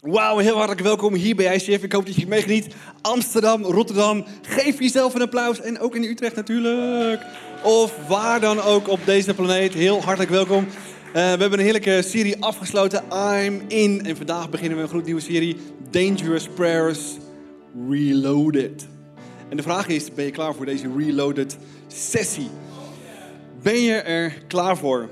[0.00, 1.82] Wauw, heel hartelijk welkom hier bij ICF.
[1.82, 2.74] Ik hoop dat je meegeniet.
[3.00, 4.24] Amsterdam, Rotterdam.
[4.42, 5.60] Geef jezelf een applaus.
[5.60, 7.22] En ook in Utrecht natuurlijk.
[7.62, 9.74] Of waar dan ook op deze planeet.
[9.74, 10.64] Heel hartelijk welkom.
[10.64, 13.04] Uh, we hebben een heerlijke serie afgesloten.
[13.12, 14.06] I'm in.
[14.06, 15.56] En vandaag beginnen we een gloednieuwe serie.
[15.90, 17.00] Dangerous Prayers
[17.90, 18.86] Reloaded.
[19.48, 21.56] En de vraag is, ben je klaar voor deze reloaded
[21.86, 22.50] sessie?
[23.62, 25.10] Ben je er klaar voor?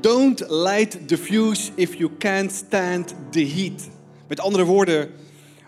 [0.00, 3.94] Don't light the fuse if you can't stand the heat.
[4.28, 5.10] Met andere woorden,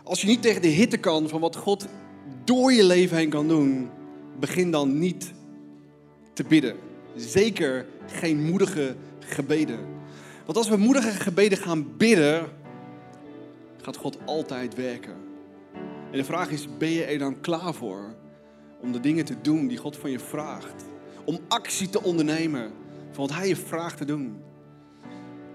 [0.02, 1.86] als je niet tegen de hitte kan van wat God
[2.44, 3.90] door je leven heen kan doen,
[4.38, 5.32] begin dan niet
[6.32, 6.76] te bidden.
[7.16, 9.78] Zeker geen moedige gebeden.
[10.44, 12.48] Want als we moedige gebeden gaan bidden,
[13.82, 15.14] gaat God altijd werken.
[16.10, 18.14] En de vraag is, ben je er dan klaar voor
[18.80, 20.84] om de dingen te doen die God van je vraagt?
[21.24, 22.72] Om actie te ondernemen
[23.10, 24.36] van wat Hij je vraagt te doen.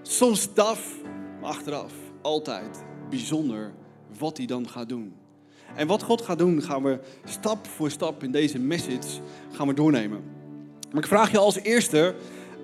[0.02, 0.94] Soms taf,
[1.40, 1.92] maar achteraf
[2.22, 2.84] altijd
[3.16, 3.72] bijzonder
[4.18, 5.12] wat hij dan gaat doen.
[5.76, 9.20] En wat God gaat doen, gaan we stap voor stap in deze message
[9.52, 10.22] gaan we doornemen.
[10.90, 12.14] Maar ik vraag je als eerste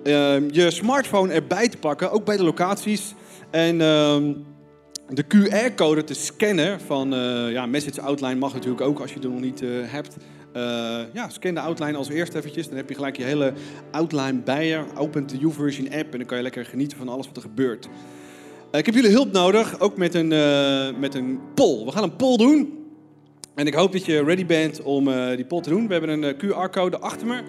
[0.03, 3.13] uh, je smartphone erbij te pakken, ook bij de locaties.
[3.49, 4.35] En uh,
[5.09, 9.29] de QR-code te scannen van uh, ja, Message Outline mag natuurlijk ook als je het
[9.29, 10.15] nog niet eh, hebt.
[10.55, 10.63] Uh,
[11.13, 12.67] ja, scan de outline als eerste eventjes.
[12.67, 13.53] Dan heb je gelijk je hele
[13.91, 14.83] outline bij je.
[14.95, 17.89] Opent de YouVersion app en dan kan je lekker genieten van alles wat er gebeurt.
[18.71, 21.85] Eh, ik heb jullie hulp nodig, ook met een, uh, met een poll.
[21.85, 22.79] We gaan een poll doen.
[23.55, 25.87] En ik hoop dat je ready bent om uh, die poll te doen.
[25.87, 27.41] We hebben een QR-code achter me.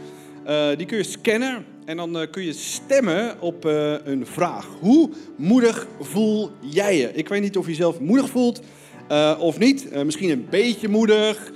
[0.76, 3.64] die kun je scannen en dan kun je stemmen op
[4.04, 4.68] een vraag.
[4.80, 7.12] Hoe moedig voel jij je?
[7.12, 8.60] Ik weet niet of je jezelf moedig voelt
[9.38, 10.04] of niet.
[10.04, 11.52] misschien een beetje moedig.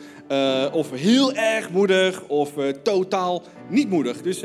[0.73, 4.23] Of heel erg moedig of totaal niet moedig.
[4.23, 4.43] Dus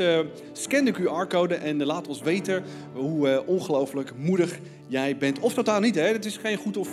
[0.52, 4.58] scan de QR-code en laat ons weten hoe ongelooflijk moedig
[4.92, 5.40] jij bent.
[5.40, 6.06] Of totaal niet, hè?
[6.06, 6.88] Het is geen goed of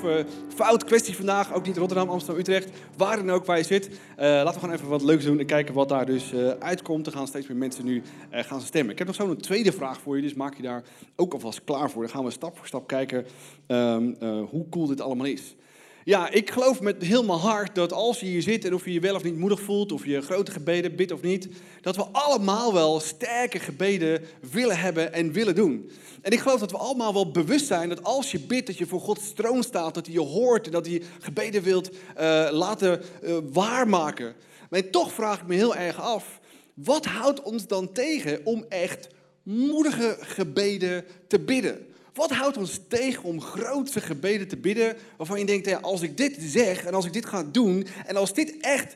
[0.56, 1.54] fout kwestie vandaag.
[1.54, 2.70] Ook niet Rotterdam, Amsterdam, Utrecht.
[2.98, 3.90] Waar dan ook waar je zit.
[4.18, 7.08] laten we gewoon even wat leuks doen en kijken wat daar dus uitkomt.
[7.08, 8.02] Er gaan steeds meer mensen nu
[8.32, 8.92] gaan stemmen.
[8.92, 10.84] Ik heb nog zo een tweede vraag voor je, dus maak je daar
[11.16, 12.02] ook alvast klaar voor.
[12.02, 13.26] Dan gaan we stap voor stap kijken
[13.68, 14.16] um,
[14.50, 15.56] hoe cool dit allemaal is.
[16.04, 18.94] Ja, ik geloof met heel mijn hart dat als je hier zit en of je
[18.94, 21.48] je wel of niet moedig voelt, of je grote gebeden bidt of niet,
[21.82, 24.22] dat we allemaal wel sterke gebeden
[24.52, 25.92] willen hebben en willen doen.
[26.22, 28.86] En ik geloof dat we allemaal wel bewust zijn dat als je bidt, dat je
[28.86, 33.02] voor Gods troon staat, dat hij je hoort en dat hij gebeden wilt uh, laten
[33.24, 34.36] uh, waarmaken.
[34.70, 36.40] Maar toch vraag ik me heel erg af,
[36.74, 39.08] wat houdt ons dan tegen om echt
[39.44, 41.88] moedige gebeden te bidden?
[42.20, 46.36] Wat houdt ons tegen om grootse gebeden te bidden waarvan je denkt, als ik dit
[46.40, 48.96] zeg en als ik dit ga doen en als dit echt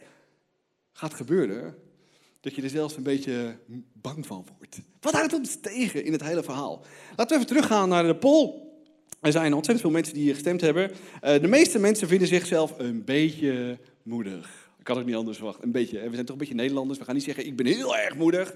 [0.92, 1.76] gaat gebeuren,
[2.42, 3.58] dat je er zelfs een beetje
[3.94, 4.80] bang van wordt.
[5.00, 6.86] Wat houdt ons tegen in het hele verhaal?
[7.16, 8.54] Laten we even teruggaan naar de poll.
[9.22, 10.92] Er zijn ontzettend veel mensen die hier gestemd hebben.
[11.22, 14.63] Eh, de meeste mensen vinden zichzelf een beetje moedig.
[14.84, 15.64] Ik had het niet anders verwacht.
[15.64, 16.00] Een beetje.
[16.00, 17.00] We zijn toch een beetje Nederlanders.
[17.00, 18.56] We gaan niet zeggen, ik ben heel erg moedig.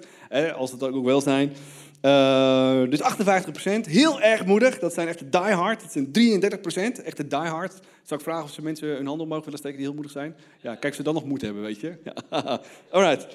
[0.56, 1.54] Als het ook wel zijn.
[2.02, 4.80] Uh, dus 58%, heel erg moedig.
[4.80, 5.82] Dat zijn echt de diehard.
[5.82, 7.74] Dat zijn 33%, echt de diehard.
[8.04, 10.36] Zou ik vragen of ze mensen hun handel mogen willen steken die heel moedig zijn?
[10.62, 11.98] Ja, kijk, ze dan nog moed hebben, weet je.
[12.04, 12.14] Ja.
[12.92, 13.28] Alright.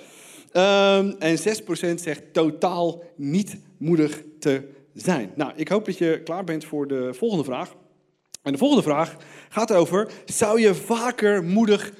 [0.52, 5.32] Um, en 6% zegt totaal niet moedig te zijn.
[5.34, 7.74] Nou, ik hoop dat je klaar bent voor de volgende vraag.
[8.42, 9.16] En de volgende vraag
[9.48, 11.92] gaat over: zou je vaker moedig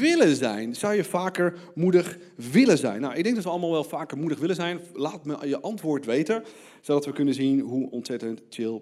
[0.00, 0.74] willen zijn?
[0.74, 3.00] Zou je vaker moedig willen zijn?
[3.00, 4.80] Nou, ik denk dat we allemaal wel vaker moedig willen zijn.
[4.94, 6.44] Laat me je antwoord weten,
[6.80, 8.80] zodat we kunnen zien hoe ontzettend chill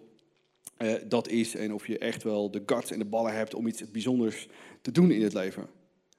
[0.79, 3.67] uh, dat is en of je echt wel de guts en de ballen hebt om
[3.67, 4.49] iets bijzonders
[4.81, 5.67] te doen in het leven.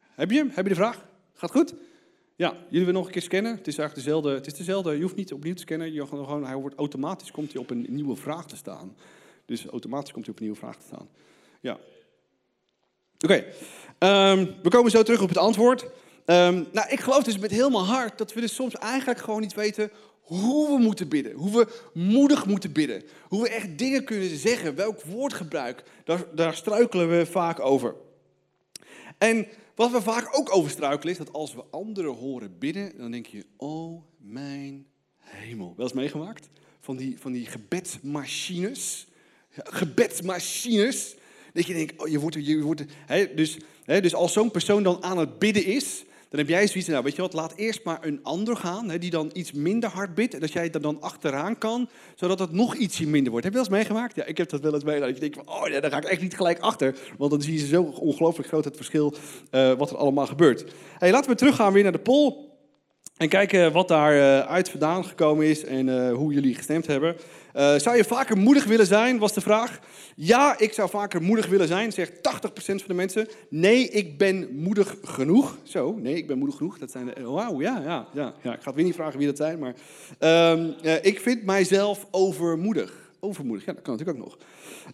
[0.02, 0.50] Heb je hem?
[0.50, 1.06] Heb je de vraag?
[1.34, 1.74] Gaat goed?
[2.36, 3.56] Ja, jullie willen nog een keer scannen.
[3.56, 4.34] Het is eigenlijk dezelfde.
[4.34, 4.96] Het is dezelfde.
[4.96, 5.94] Je hoeft niet opnieuw te scannen.
[5.94, 8.96] Je gewoon, hij wordt automatisch komt hij op een nieuwe vraag te staan.
[9.46, 11.10] Dus automatisch komt hij op een nieuwe vraag te staan.
[11.62, 11.80] Ja.
[13.20, 13.46] Oké.
[14.00, 15.82] Um, we komen zo terug op het antwoord.
[15.82, 19.42] Um, nou, ik geloof dus met heel mijn hart dat we dus soms eigenlijk gewoon
[19.42, 19.92] niet weten
[20.22, 21.34] hoe we moeten bidden.
[21.34, 23.04] Hoe we moedig moeten bidden.
[23.28, 24.76] Hoe we echt dingen kunnen zeggen.
[24.76, 25.84] Welk woordgebruik.
[26.04, 27.96] Daar, daar struikelen we vaak over.
[29.18, 33.12] En wat we vaak ook over struikelen is dat als we anderen horen bidden, dan
[33.12, 34.86] denk je, oh mijn
[35.20, 35.74] hemel.
[35.78, 36.50] Wel eens meegemaakt?
[36.80, 39.08] Van die, van die gebedsmachines.
[39.50, 41.16] Gebedsmachines.
[41.58, 44.84] Dat je denkt, oh, je wordt, je wordt hè, dus, hè, dus als zo'n persoon
[44.84, 47.84] dan aan het bidden is, dan heb jij zoiets, nou weet je wat, laat eerst
[47.84, 50.82] maar een ander gaan, hè, die dan iets minder hard bidt, en dat jij er
[50.82, 53.46] dan achteraan kan, zodat het nog ietsje minder wordt.
[53.46, 54.16] Heb je dat eens meegemaakt?
[54.16, 55.14] Ja, ik heb dat wel eens meegemaakt.
[55.14, 57.68] Dat je denkt, oh daar ga ik echt niet gelijk achter, want dan zie je
[57.68, 59.14] zo ongelooflijk groot het verschil
[59.52, 60.66] uh, wat er allemaal gebeurt.
[60.98, 62.46] Hey, laten we teruggaan weer naar de poll.
[63.18, 67.16] En kijken wat daar uit vandaan gekomen is en hoe jullie gestemd hebben.
[67.58, 69.80] Zou je vaker moedig willen zijn, was de vraag.
[70.16, 72.20] Ja, ik zou vaker moedig willen zijn, zegt 80%
[72.56, 73.28] van de mensen.
[73.50, 75.58] Nee, ik ben moedig genoeg.
[75.64, 76.78] Zo, nee, ik ben moedig genoeg.
[76.78, 78.54] Dat zijn de, wauw, ja, ja, ja, ja.
[78.54, 79.76] Ik ga het weer niet vragen wie dat zijn, maar...
[80.52, 82.94] Um, ik vind mijzelf overmoedig.
[83.20, 84.38] Overmoedig, ja, dat kan natuurlijk ook nog.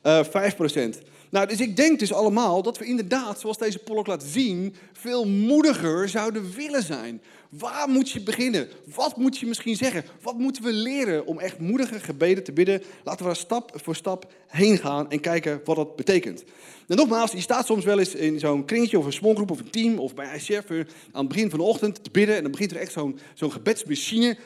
[0.04, 1.04] Uh, 5%.
[1.30, 4.76] Nou, dus ik denk dus allemaal dat we inderdaad, zoals deze poll ook laat zien,
[4.94, 7.22] veel moediger zouden willen zijn.
[7.58, 8.70] Waar moet je beginnen?
[8.96, 10.06] Wat moet je misschien zeggen?
[10.22, 12.84] Wat moeten we leren om echt moedige gebeden te bidden?
[13.04, 16.44] Laten we daar stap voor stap heen gaan en kijken wat dat betekent.
[16.88, 19.70] Nou, nogmaals, je staat soms wel eens in zo'n kringetje of een smallgroep of een
[19.70, 20.70] team of bij ICF
[21.12, 22.36] aan het begin van de ochtend te bidden.
[22.36, 24.30] En dan begint er echt zo'n zo'n gebedsmachine.
[24.30, 24.38] Ik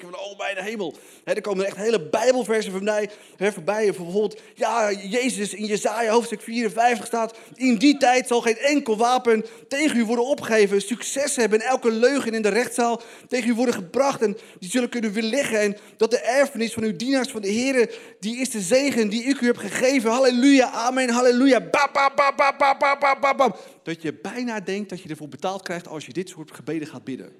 [0.00, 0.94] van, oh mijn hemel.
[1.24, 3.10] er komen echt hele bijbelversen voorbij.
[3.38, 3.84] voorbij.
[3.84, 7.38] Bijvoorbeeld, ja, Jezus in Jezaja hoofdstuk 54 staat.
[7.54, 10.80] In die tijd zal geen enkel wapen tegen u worden opgegeven.
[10.80, 14.22] Succes hebben en elke leugen in de rechtszaal tegen u worden gebracht.
[14.22, 15.60] En die zullen kunnen weerleggen.
[15.60, 19.24] En dat de erfenis van uw dienaars van de Heer, die is de zegen die
[19.24, 20.10] u ik u heb gegeven.
[20.10, 21.60] Halleluja, amen, halleluja.
[21.60, 23.54] Bam, bam, bam, bam, bam, bam, bam, bam.
[23.82, 27.04] Dat je bijna denkt dat je ervoor betaald krijgt als je dit soort gebeden gaat
[27.04, 27.32] bidden.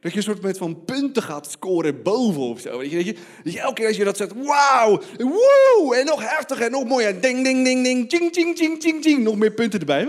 [0.00, 2.78] Dat je een soort met van punten gaat scoren boven of zo.
[2.78, 6.30] Dat je, dat je, dat elke keer als je dat zegt, wauw, woe, en nog
[6.30, 7.20] heftiger en nog mooier.
[7.20, 9.22] Ding, ding, ding, ding, ching, ching, ching, ching, ching.
[9.22, 10.06] Nog meer punten erbij.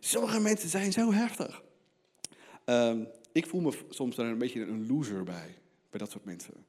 [0.00, 1.62] Sommige mensen zijn zo heftig.
[2.64, 5.58] Um, ik voel me soms daar een beetje een loser bij,
[5.90, 6.66] bij dat soort mensen.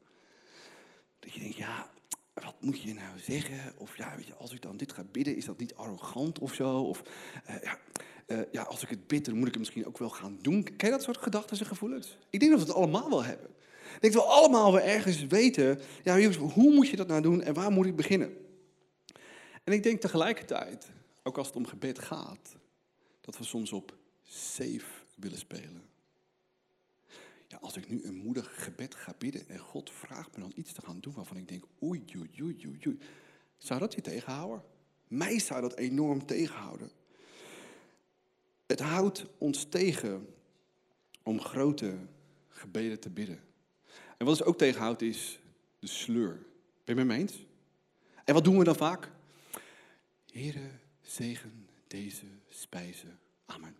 [1.19, 1.89] Dat je denkt, ja,
[2.33, 3.73] wat moet je nou zeggen?
[3.77, 6.77] Of ja, als ik dan dit ga bidden, is dat niet arrogant of zo?
[6.77, 7.01] Of
[7.49, 7.77] uh, ja,
[8.27, 10.63] uh, ja, als ik het bid, dan moet ik het misschien ook wel gaan doen.
[10.63, 12.17] Ken je dat soort gedachten en gevoelens?
[12.29, 13.49] Ik denk dat we het allemaal wel hebben.
[13.95, 17.41] Ik denk dat we allemaal wel ergens weten, ja, hoe moet je dat nou doen
[17.41, 18.33] en waar moet ik beginnen?
[19.63, 20.91] En ik denk tegelijkertijd,
[21.23, 22.55] ook als het om gebed gaat,
[23.21, 25.89] dat we soms op safe willen spelen.
[27.47, 30.73] Ja, als ik nu een moedig gebed ga bidden en God vraagt me dan iets
[30.73, 32.99] te gaan doen waarvan ik denk, oei, oei, oei, oei.
[33.57, 34.63] Zou dat je tegenhouden?
[35.07, 36.91] Mij zou dat enorm tegenhouden.
[38.65, 40.27] Het houdt ons tegen
[41.23, 41.97] om grote
[42.47, 43.39] gebeden te bidden.
[44.17, 45.39] En wat ons ook tegenhoudt is
[45.79, 46.45] de sleur.
[46.83, 47.45] Ben je het me eens?
[48.25, 49.11] En wat doen we dan vaak?
[50.31, 50.69] Here,
[51.01, 53.19] zegen deze spijzen.
[53.45, 53.75] Amen.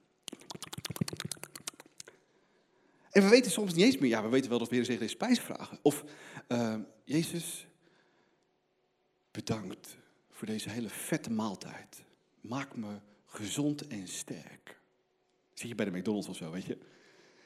[3.12, 5.08] En we weten soms niet eens meer, ja, we weten wel dat we weer deze
[5.08, 5.80] spijs vragen.
[5.82, 6.04] Of,
[6.48, 7.68] uh, Jezus,
[9.32, 9.98] bedankt
[10.30, 12.04] voor deze hele vette maaltijd.
[12.42, 14.80] Maak me gezond en sterk.
[15.54, 16.78] Zie je bij de McDonald's of zo, weet je?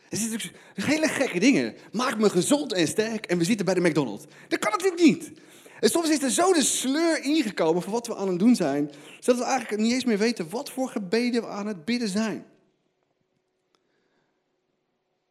[0.09, 1.75] Het zijn natuurlijk hele gekke dingen.
[1.91, 4.25] Maak me gezond en sterk en we zitten bij de McDonald's.
[4.47, 5.31] Dat kan natuurlijk niet.
[5.79, 8.91] En soms is er zo de sleur ingekomen van wat we aan het doen zijn,
[9.19, 12.45] zodat we eigenlijk niet eens meer weten wat voor gebeden we aan het bidden zijn.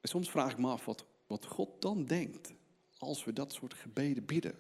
[0.01, 2.53] En soms vraag ik me af wat, wat God dan denkt
[2.99, 4.55] als we dat soort gebeden bidden.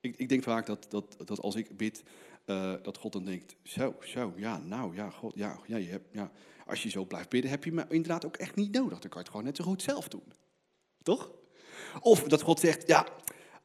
[0.00, 2.02] Ik, ik denk vaak dat, dat, dat als ik bid,
[2.46, 6.08] uh, dat God dan denkt, zo, zo, ja, nou, ja, God, ja, ja, je hebt,
[6.12, 6.30] ja,
[6.66, 8.98] als je zo blijft bidden, heb je me inderdaad ook echt niet nodig.
[8.98, 10.32] Dan kan je het gewoon net zo goed zelf doen.
[11.02, 11.30] Toch?
[12.00, 13.06] Of dat God zegt, ja,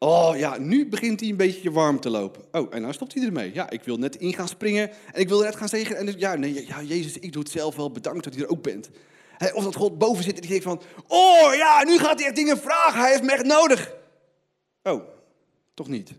[0.03, 2.43] oh ja, nu begint hij een beetje warm te lopen.
[2.51, 3.53] Oh, en nou stopt hij ermee.
[3.53, 5.97] Ja, ik wil net in gaan springen en ik wil net gaan zeggen.
[5.97, 7.91] En dus, ja, nee, ja, Jezus, ik doe het zelf wel.
[7.91, 8.89] Bedankt dat hij er ook bent.
[9.53, 12.35] Of dat God boven zit en die denkt van, oh ja, nu gaat hij echt
[12.35, 13.93] dingen vragen, hij heeft me echt nodig.
[14.83, 15.03] Oh,
[15.73, 16.11] toch niet.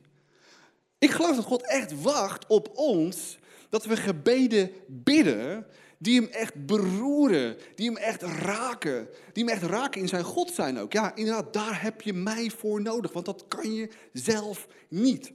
[0.99, 5.67] Ik geloof dat God echt wacht op ons, dat we gebeden bidden
[6.03, 10.51] die hem echt beroeren, die hem echt raken, die hem echt raken in zijn God
[10.51, 10.93] zijn ook.
[10.93, 15.33] Ja, inderdaad, daar heb je mij voor nodig, want dat kan je zelf niet.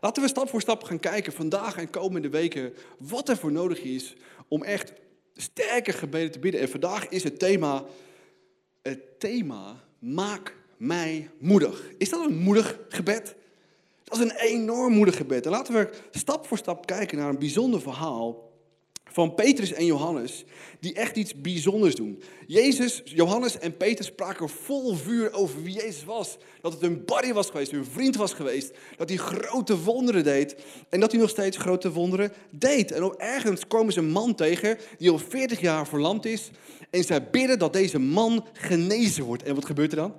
[0.00, 3.80] Laten we stap voor stap gaan kijken vandaag en komende weken wat er voor nodig
[3.80, 4.14] is
[4.48, 4.92] om echt
[5.34, 6.60] sterke gebeden te bidden.
[6.60, 7.84] En vandaag is het thema,
[8.82, 11.90] het thema, maak mij moedig.
[11.98, 13.34] Is dat een moedig gebed?
[14.04, 15.44] Dat is een enorm moedig gebed.
[15.44, 18.46] En laten we stap voor stap kijken naar een bijzonder verhaal
[19.16, 20.44] van Petrus en Johannes,
[20.80, 22.22] die echt iets bijzonders doen.
[22.46, 26.36] Jezus, Johannes en Petrus spraken vol vuur over wie Jezus was.
[26.60, 28.70] Dat het hun buddy was geweest, hun vriend was geweest.
[28.96, 30.56] Dat hij grote wonderen deed
[30.88, 32.92] en dat hij nog steeds grote wonderen deed.
[32.92, 36.50] En op ergens komen ze een man tegen die al 40 jaar verlamd is.
[36.90, 39.42] En zij bidden dat deze man genezen wordt.
[39.42, 40.14] En wat gebeurt er dan?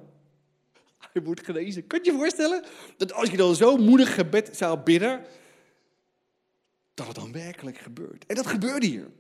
[1.14, 1.88] Hij wordt genezen.
[1.88, 2.64] Kun je je voorstellen
[2.98, 5.22] dat als je dan zo moedig gebed zou bidden,
[6.98, 8.26] dat het dan werkelijk gebeurt.
[8.26, 9.12] En dat gebeurde hier.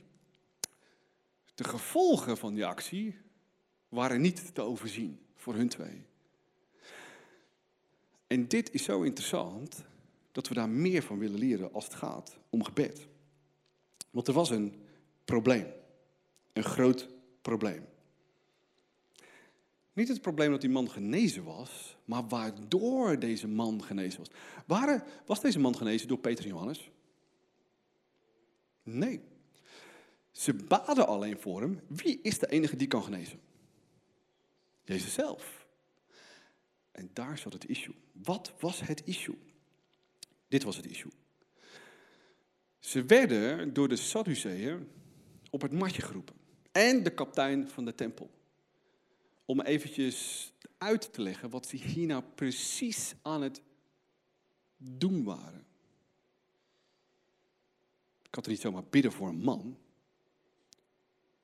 [1.55, 3.17] De gevolgen van die actie
[3.89, 6.05] waren niet te overzien voor hun twee.
[8.27, 9.83] En dit is zo interessant
[10.31, 13.07] dat we daar meer van willen leren als het gaat om gebed.
[14.09, 14.75] Want er was een
[15.25, 15.67] probleem.
[16.53, 17.09] een groot
[17.41, 17.85] probleem.
[19.93, 24.29] Niet het probleem dat die man genezen was, maar waardoor deze man genezen was.
[24.65, 26.91] Waren, was deze man genezen door Peter en Johannes?
[28.87, 29.21] Nee.
[30.31, 31.79] Ze baden alleen voor hem.
[31.87, 33.39] Wie is de enige die kan genezen?
[34.83, 35.67] Jezus zelf.
[36.91, 37.95] En daar zat het issue.
[38.11, 39.37] Wat was het issue?
[40.47, 41.11] Dit was het issue.
[42.79, 44.87] Ze werden door de Sadduceeën
[45.49, 46.35] op het matje geroepen.
[46.71, 48.29] En de kapitein van de tempel.
[49.45, 53.61] Om eventjes uit te leggen wat ze hier nou precies aan het
[54.77, 55.65] doen waren.
[58.37, 59.77] Had er niet zomaar bidden voor een man.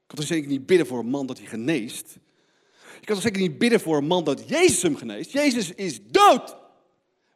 [0.04, 2.16] Ik had er zeker niet bidden voor een man dat hij geneest.
[3.00, 5.32] Ik kan toch zeker niet bidden voor een man dat Jezus hem geneest.
[5.32, 6.56] Jezus is dood.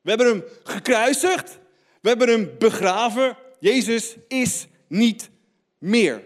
[0.01, 1.59] We hebben hem gekruisigd.
[2.01, 3.37] We hebben hem begraven.
[3.59, 5.29] Jezus is niet
[5.77, 6.25] meer.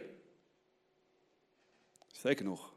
[2.11, 2.73] Zeker nog.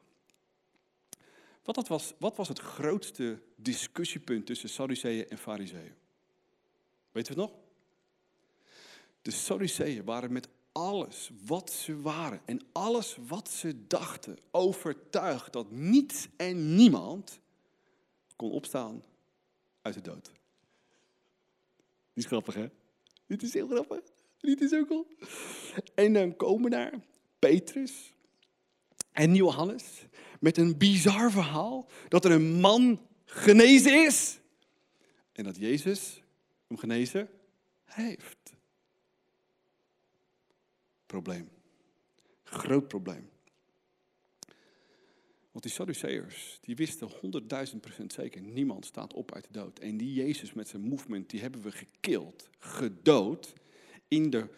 [1.63, 5.95] Wat, dat was, wat was het grootste discussiepunt tussen Sadduceeën en Fariseeën?
[7.13, 7.64] Weet u het nog?
[9.25, 15.71] De Sadduceeën waren met alles wat ze waren en alles wat ze dachten overtuigd dat
[15.71, 17.41] niets en niemand
[18.37, 19.05] kon opstaan
[19.83, 20.33] uit de dood.
[22.13, 22.67] Is grappig, hè?
[23.27, 24.01] Dit is heel grappig.
[24.39, 25.07] Dit is ook al.
[25.95, 26.93] En dan komen daar
[27.39, 28.13] Petrus
[29.13, 30.07] en Johannes
[30.41, 34.41] met een bizar verhaal dat er een man genezen is
[35.33, 36.23] en dat Jezus
[36.67, 37.29] hem genezen
[37.85, 38.54] heeft
[41.15, 41.49] probleem.
[42.43, 43.31] Groot probleem.
[45.51, 47.11] Want die Sadduceërs, die wisten
[48.01, 49.79] 100.000% zeker, niemand staat op uit de dood.
[49.79, 53.53] En die Jezus met zijn movement, die hebben we gekild, gedood,
[54.09, 54.49] in de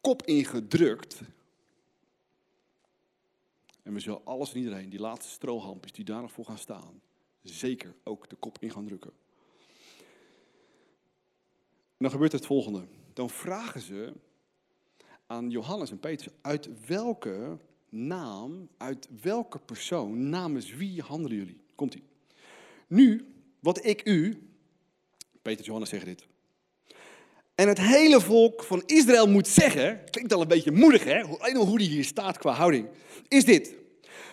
[0.00, 1.20] kop ingedrukt.
[3.82, 7.00] En we zullen alles en iedereen, die laatste strohampjes die daar nog voor gaan staan,
[7.42, 9.12] zeker ook de kop in gaan drukken.
[11.96, 12.86] En dan gebeurt het volgende.
[13.12, 14.12] Dan vragen ze
[15.26, 21.60] aan Johannes en Petrus, uit welke naam, uit welke persoon, namens wie handelen jullie?
[21.74, 22.02] Komt ie.
[22.86, 24.48] Nu, wat ik u,
[25.42, 26.26] Petrus Johannes zeggen dit,
[27.54, 31.56] en het hele volk van Israël moet zeggen, klinkt al een beetje moedig hè, alleen
[31.56, 32.88] al hoe die hier staat qua houding,
[33.28, 33.74] is dit.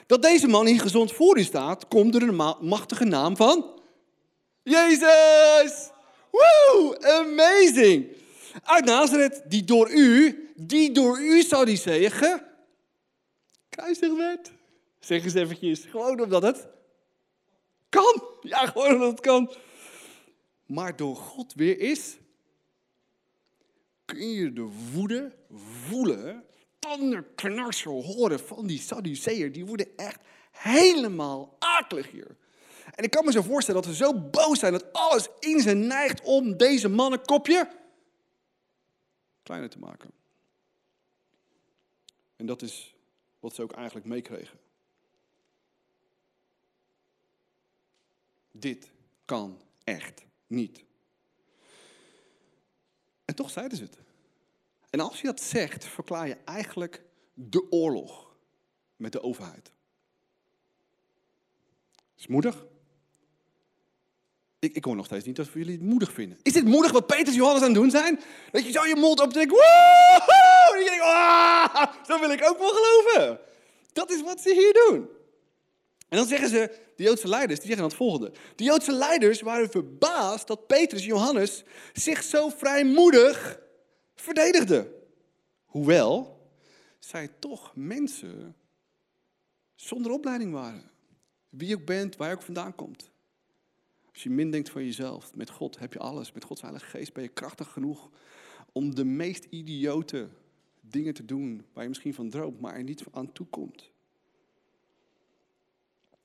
[0.05, 3.79] Dat deze man hier gezond voor u staat, komt door de machtige naam van
[4.63, 5.89] Jezus!
[6.31, 6.95] Woo!
[7.00, 8.07] Amazing!
[8.63, 12.48] Uit Nazareth, die door u die door u, zou die zeggen,
[13.70, 14.51] kruisig werd.
[15.00, 16.68] Zeg eens eventjes, gewoon omdat het
[17.89, 18.24] kan.
[18.41, 19.53] Ja, gewoon omdat het kan.
[20.65, 22.18] Maar door God weer is,
[24.06, 25.36] kun je de woede
[25.88, 26.44] voelen,
[26.80, 29.51] tandenknarsen horen van die Sadduceeër.
[29.51, 30.20] Die worden echt
[30.51, 32.36] helemaal akelig hier.
[32.96, 35.74] En ik kan me zo voorstellen dat ze zo boos zijn dat alles in ze
[35.74, 37.80] neigt om deze mannenkopje
[39.44, 40.20] kleiner te maken.
[42.41, 42.95] En dat is
[43.39, 44.60] wat ze ook eigenlijk meekregen.
[48.51, 48.91] Dit
[49.25, 50.83] kan echt niet.
[53.25, 53.98] En toch zeiden ze het.
[54.89, 58.36] En als je dat zegt, verklaar je eigenlijk de oorlog
[58.95, 59.71] met de overheid.
[62.17, 62.65] Is moedig?
[64.60, 66.39] Ik, ik hoor nog steeds niet dat jullie het moedig vinden.
[66.41, 68.19] Is dit moedig wat Peter en Johannes aan het doen zijn?
[68.51, 69.53] Dat je zo je mond op denkt,
[70.73, 73.39] En je denkt, ah, wil ik ook wel geloven.
[73.93, 75.09] Dat is wat ze hier doen.
[76.09, 78.31] En dan zeggen ze, de Joodse leiders, die zeggen dan het volgende.
[78.55, 81.63] De Joodse leiders waren verbaasd dat Petrus en Johannes
[81.93, 83.59] zich zo vrijmoedig
[84.15, 84.93] verdedigden.
[85.65, 86.39] Hoewel
[86.99, 88.55] zij toch mensen
[89.75, 90.91] zonder opleiding waren.
[91.49, 93.11] Wie je ook bent, waar je ook vandaan komt.
[94.11, 96.31] Als je min denkt van jezelf, met God heb je alles.
[96.31, 98.09] Met Gods Heilige Geest ben je krachtig genoeg
[98.71, 100.29] om de meest idiote
[100.81, 103.89] dingen te doen waar je misschien van droomt, maar er niet aan toe komt.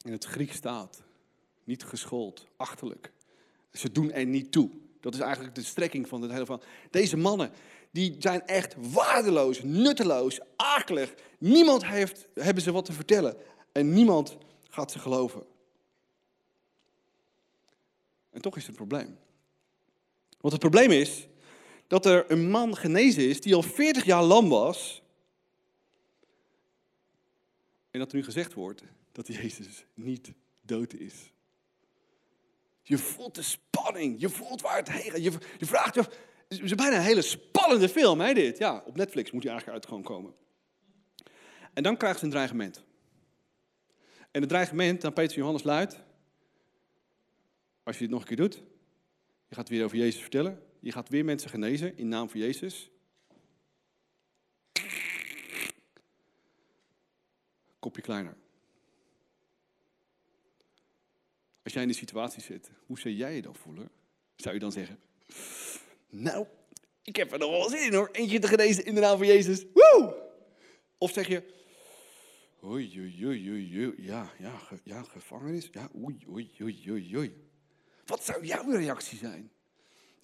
[0.02, 1.02] In het Griek staat,
[1.64, 3.12] niet geschoold, achterlijk.
[3.72, 4.70] Ze doen er niet toe.
[5.00, 6.62] Dat is eigenlijk de strekking van het hele van.
[6.90, 7.50] Deze mannen,
[7.90, 11.14] die zijn echt waardeloos, nutteloos, akelig.
[11.38, 13.36] Niemand heeft, hebben ze wat te vertellen.
[13.72, 14.36] En niemand
[14.68, 15.42] gaat ze geloven.
[18.30, 19.18] En toch is het een probleem.
[20.40, 21.26] Want het probleem is
[21.87, 25.02] dat er een man genezen is die al 40 jaar lam was.
[27.90, 31.14] En dat er nu gezegd wordt dat Jezus niet dood is.
[32.83, 35.23] Je voelt de spanning, je voelt waar het heen gaat.
[35.23, 36.05] Je, je vraagt je
[36.49, 38.59] het is bijna een hele spannende film, hè, dit.
[38.59, 40.35] Ja, op Netflix moet hij eigenlijk uit gewoon komen.
[41.73, 42.85] En dan krijgt ze een dreigement.
[44.31, 46.00] En het dreigement aan Peter Johannes luidt,
[47.83, 48.62] als je dit nog een keer doet,
[49.49, 52.90] je gaat weer over Jezus vertellen, je gaat weer mensen genezen in naam van Jezus.
[57.78, 58.37] Kopje kleiner.
[61.62, 63.90] Als jij in die situatie zit, hoe zou jij je dan voelen?
[64.37, 65.00] Zou je dan zeggen,
[66.09, 66.47] nou,
[67.02, 69.26] ik heb er nog wel zin in hoor, eentje te genezen in de naam van
[69.26, 69.64] Jezus.
[69.73, 70.31] Woe!
[70.99, 71.43] Of zeg je,
[72.64, 77.50] oei, oei, oei, oei, ja, ja, ja, gevangenis, ja, oei, oei, oei, oei, oei.
[78.05, 79.50] Wat zou jouw reactie zijn?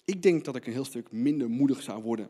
[0.05, 2.29] Ik denk dat ik een heel stuk minder moedig zou worden.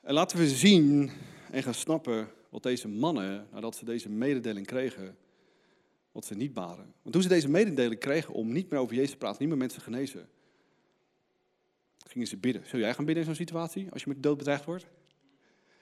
[0.00, 1.10] En laten we zien
[1.50, 5.16] en gaan snappen wat deze mannen, nadat ze deze mededeling kregen,
[6.12, 6.94] wat ze niet baden.
[7.02, 9.58] Want toen ze deze mededeling kregen om niet meer over Jezus te praten, niet meer
[9.58, 10.28] mensen genezen,
[12.06, 12.62] gingen ze bidden.
[12.66, 14.86] Zul jij gaan bidden in zo'n situatie, als je met dood bedreigd wordt?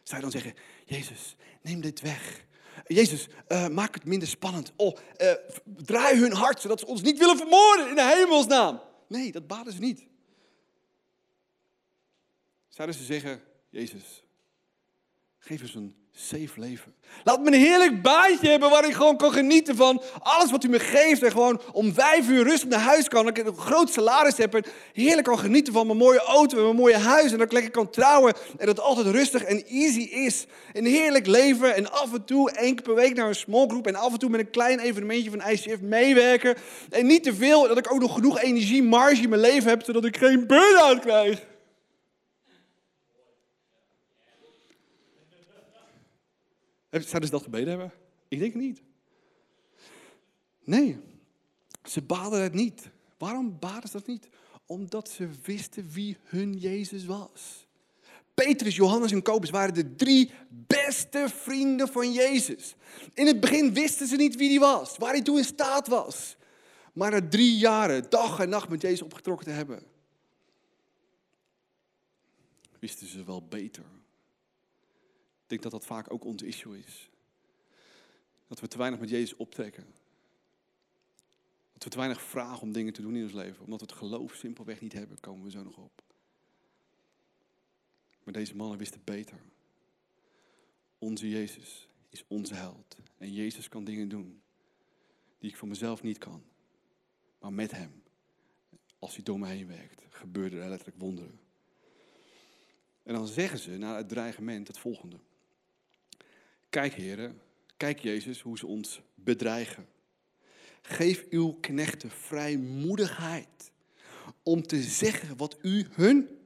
[0.02, 2.46] Zou je dan zeggen, Jezus, neem dit weg.
[2.86, 4.72] Jezus, uh, maak het minder spannend.
[4.76, 5.32] Oh, uh,
[5.64, 8.80] draai hun hart, zodat ze ons niet willen vermoorden in de hemelsnaam.
[9.08, 10.06] Nee, dat baden ze niet.
[12.68, 14.22] Zouden ze zeggen, Jezus,
[15.38, 16.94] geef eens een safe leven.
[17.24, 20.68] Laat me een heerlijk baantje hebben waar ik gewoon kan genieten van alles wat u
[20.68, 21.22] me geeft.
[21.22, 23.24] En gewoon om vijf uur rustig naar huis kan.
[23.24, 26.62] Dat ik een groot salaris heb en heerlijk kan genieten van mijn mooie auto en
[26.62, 27.32] mijn mooie huis.
[27.32, 30.46] En dat ik lekker kan trouwen en dat het altijd rustig en easy is.
[30.72, 33.86] Een heerlijk leven en af en toe één keer per week naar een small group.
[33.86, 36.56] En af en toe met een klein evenementje van ICF meewerken.
[36.90, 39.82] En niet te veel, dat ik ook nog genoeg energie, marge in mijn leven heb,
[39.84, 41.46] zodat ik geen burn-out krijg.
[46.90, 47.92] Zouden ze dat gebeden hebben?
[48.28, 48.82] Ik denk niet.
[50.64, 50.98] Nee,
[51.84, 52.90] ze baden het niet.
[53.18, 54.28] Waarom baden ze dat niet?
[54.66, 57.66] Omdat ze wisten wie hun Jezus was.
[58.34, 62.74] Petrus, Johannes en Kobus waren de drie beste vrienden van Jezus.
[63.14, 66.36] In het begin wisten ze niet wie hij was, waar hij toe in staat was.
[66.92, 69.82] Maar na drie jaren, dag en nacht met Jezus opgetrokken te hebben,
[72.78, 73.84] wisten ze wel beter
[75.48, 77.10] ik denk dat dat vaak ook ons issue is.
[78.46, 79.86] Dat we te weinig met Jezus optrekken.
[81.72, 83.64] Dat we te weinig vragen om dingen te doen in ons leven.
[83.64, 86.02] Omdat we het geloof simpelweg niet hebben, komen we zo nog op.
[88.24, 89.40] Maar deze mannen wisten beter.
[90.98, 92.96] Onze Jezus is onze held.
[93.18, 94.40] En Jezus kan dingen doen
[95.38, 96.42] die ik voor mezelf niet kan.
[97.38, 98.02] Maar met Hem,
[98.98, 101.40] als hij door me heen werkt, gebeuren er letterlijk wonderen.
[103.02, 105.18] En dan zeggen ze na het dreigement het volgende.
[106.70, 107.40] Kijk, heren,
[107.76, 109.88] kijk Jezus, hoe ze ons bedreigen.
[110.82, 113.72] Geef uw knechten vrijmoedigheid
[114.42, 116.38] om te zeggen wat u hun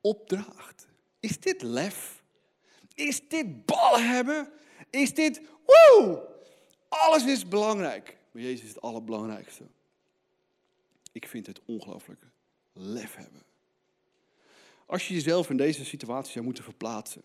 [0.00, 0.88] opdraagt.
[1.20, 2.22] Is dit lef?
[2.94, 4.52] Is dit bal hebben?
[4.90, 6.28] Is dit, woe,
[6.88, 8.16] alles is belangrijk.
[8.32, 9.64] Maar Jezus is het allerbelangrijkste.
[11.12, 12.26] Ik vind het ongelooflijk
[12.72, 13.42] lef hebben.
[14.86, 17.22] Als je jezelf in deze situatie zou moeten verplaatsen,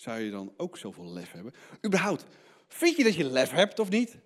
[0.00, 1.52] zou je dan ook zoveel lef hebben?
[1.86, 2.24] Überhaupt,
[2.68, 4.16] vind je dat je lef hebt of niet?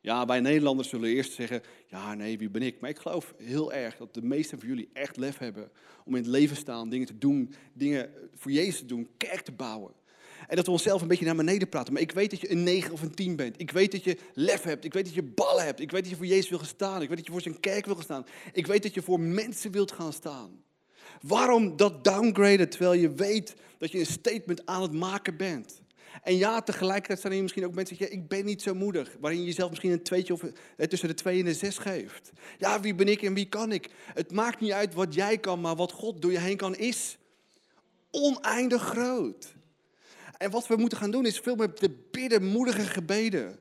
[0.00, 2.80] Ja, wij Nederlanders zullen eerst zeggen, ja nee, wie ben ik?
[2.80, 5.70] Maar ik geloof heel erg dat de meesten van jullie echt lef hebben
[6.04, 9.40] om in het leven te staan, dingen te doen, dingen voor Jezus te doen, kerk
[9.40, 9.92] te bouwen.
[10.48, 11.92] En dat we onszelf een beetje naar beneden praten.
[11.92, 13.60] Maar ik weet dat je een 9 of een 10 bent.
[13.60, 14.84] Ik weet dat je lef hebt.
[14.84, 15.80] Ik weet dat je ballen hebt.
[15.80, 17.02] Ik weet dat je voor Jezus wil gaan staan.
[17.02, 18.26] Ik weet dat je voor zijn kerk wil gaan staan.
[18.52, 20.62] Ik weet dat je voor mensen wilt gaan staan.
[21.20, 25.80] Waarom dat downgraden terwijl je weet dat je een statement aan het maken bent?
[26.22, 29.16] En ja, tegelijkertijd zijn er misschien ook mensen die zeggen, ik ben niet zo moedig.
[29.20, 32.30] Waarin je jezelf misschien een tweetje of eh, tussen de twee en de zes geeft.
[32.58, 33.90] Ja, wie ben ik en wie kan ik?
[34.14, 37.18] Het maakt niet uit wat jij kan, maar wat God door je heen kan is
[38.10, 39.54] oneindig groot.
[40.36, 43.58] En wat we moeten gaan doen is veel meer de bidden, moedige gebeden.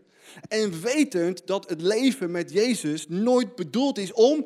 [0.48, 4.46] En wetend dat het leven met Jezus nooit bedoeld is om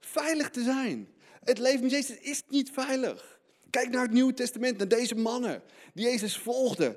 [0.00, 1.08] veilig te zijn.
[1.50, 3.38] Het leven met Jezus is niet veilig.
[3.70, 5.62] Kijk naar het Nieuwe Testament, naar deze mannen
[5.94, 6.96] die Jezus volgden.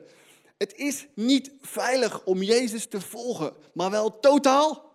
[0.58, 4.92] Het is niet veilig om Jezus te volgen, maar wel totaal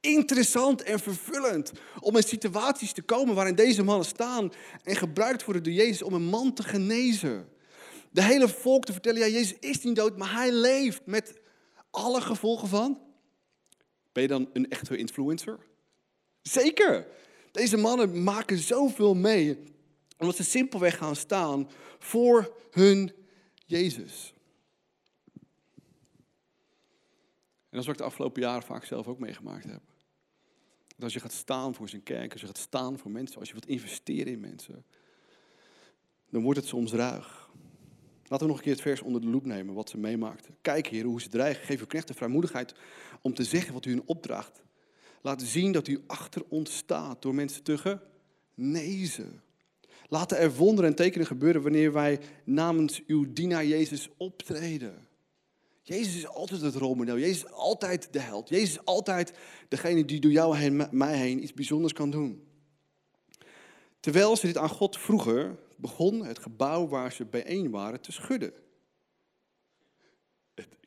[0.00, 5.62] interessant en vervullend om in situaties te komen waarin deze mannen staan en gebruikt worden
[5.62, 7.48] door Jezus om een man te genezen.
[8.10, 11.40] De hele volk te vertellen, ja, Jezus is niet dood, maar hij leeft met
[11.90, 13.00] alle gevolgen van.
[14.12, 15.58] Ben je dan een echte influencer?
[16.42, 17.06] Zeker.
[17.50, 19.58] Deze mannen maken zoveel mee,
[20.18, 23.12] omdat ze simpelweg gaan staan voor hun
[23.66, 24.34] Jezus.
[27.70, 29.82] En dat is wat ik de afgelopen jaren vaak zelf ook meegemaakt heb.
[30.88, 33.48] Dat als je gaat staan voor zijn kerk, als je gaat staan voor mensen, als
[33.48, 34.84] je wilt investeren in mensen,
[36.30, 37.50] dan wordt het soms ruig.
[38.22, 40.56] Laten we nog een keer het vers onder de loep nemen, wat ze meemaakten.
[40.60, 41.64] Kijk, heren, hoe ze dreigen.
[41.64, 42.74] Geef uw knechten vrijmoedigheid
[43.20, 44.62] om te zeggen wat u hun opdraagt.
[45.20, 48.00] Laat zien dat u achter ons staat door mensen te
[48.54, 49.42] genezen.
[50.08, 55.08] Laten er wonderen en tekenen gebeuren wanneer wij namens uw dienaar Jezus optreden.
[55.82, 57.18] Jezus is altijd het rolmodel.
[57.18, 58.48] Jezus is altijd de held.
[58.48, 59.32] Jezus is altijd
[59.68, 62.44] degene die door jou en mij heen iets bijzonders kan doen.
[64.00, 68.52] Terwijl ze dit aan God vroegen, begon het gebouw waar ze bijeen waren te schudden.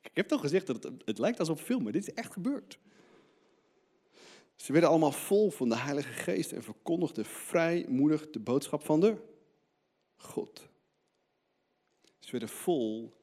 [0.02, 2.80] Ik heb toch gezegd dat het, het lijkt alsof film, maar dit is echt gebeurd.
[4.55, 9.17] Ze werden allemaal vol van de Heilige Geest en verkondigden vrijmoedig de boodschap van de
[10.15, 10.69] God.
[12.19, 13.13] Ze werden vol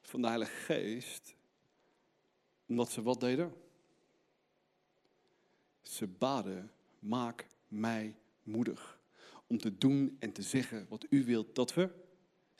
[0.00, 1.34] van de Heilige Geest,
[2.66, 3.52] omdat ze wat deden?
[5.82, 9.00] Ze baden, maak mij moedig
[9.46, 11.90] om te doen en te zeggen wat u wilt dat we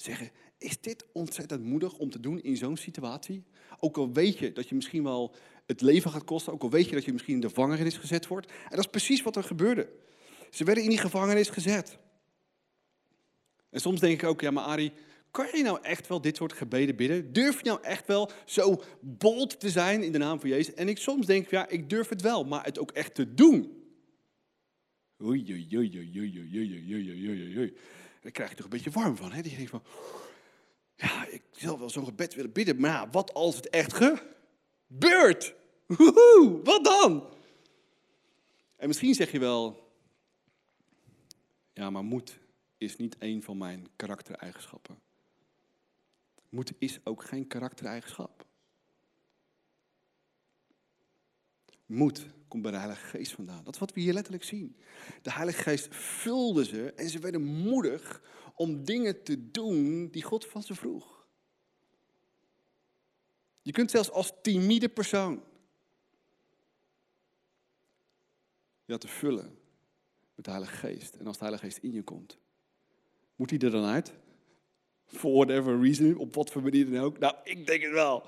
[0.03, 0.31] zeggen.
[0.59, 3.45] Is dit ontzettend moedig om te doen in zo'n situatie?
[3.79, 5.35] Ook al weet je dat je misschien wel
[5.67, 8.27] het leven gaat kosten, ook al weet je dat je misschien in de gevangenis gezet
[8.27, 8.47] wordt.
[8.47, 9.89] En dat is precies wat er gebeurde.
[10.51, 11.99] Ze werden in die gevangenis gezet.
[13.71, 14.93] En soms denk ik ook, ja maar Ari,
[15.31, 17.33] kan je nou echt wel dit soort gebeden bidden?
[17.33, 20.75] Durf je nou echt wel zo bold te zijn in de naam van Jezus?
[20.75, 23.79] En ik soms denk, ja, ik durf het wel, maar het ook echt te doen.
[25.23, 27.75] Oei, oei, oei, oei, oei, oei, oei, oei, oei.
[28.21, 29.37] Daar krijg je toch een beetje warm van, hè?
[29.37, 29.83] Je denkt van,
[30.97, 35.55] ja, ik zou wel zo'n gebed willen bidden, maar wat als het echt gebeurt?
[35.87, 37.29] Woehoe, wat dan?
[38.77, 39.93] En misschien zeg je wel,
[41.73, 42.39] ja, maar moed
[42.79, 44.99] is niet een van mijn karaktereigenschappen.
[46.49, 48.47] Moed is ook geen karaktereigenschap.
[51.87, 53.65] Moed komt bij de Heilige Geest vandaan.
[53.65, 54.77] Dat is wat we hier letterlijk zien.
[55.23, 58.23] De Heilige Geest vulde ze en ze werden moedig
[58.55, 61.27] om dingen te doen die God van ze vroeg.
[63.63, 65.43] Je kunt zelfs als timide persoon
[68.85, 69.59] je te vullen
[70.35, 71.15] met de Heilige Geest.
[71.15, 72.39] En als de Heilige Geest in je komt,
[73.37, 74.13] moet hij er dan uit?
[75.07, 77.19] For whatever reason, op wat voor manier dan ook.
[77.19, 78.25] Nou, ik denk het wel.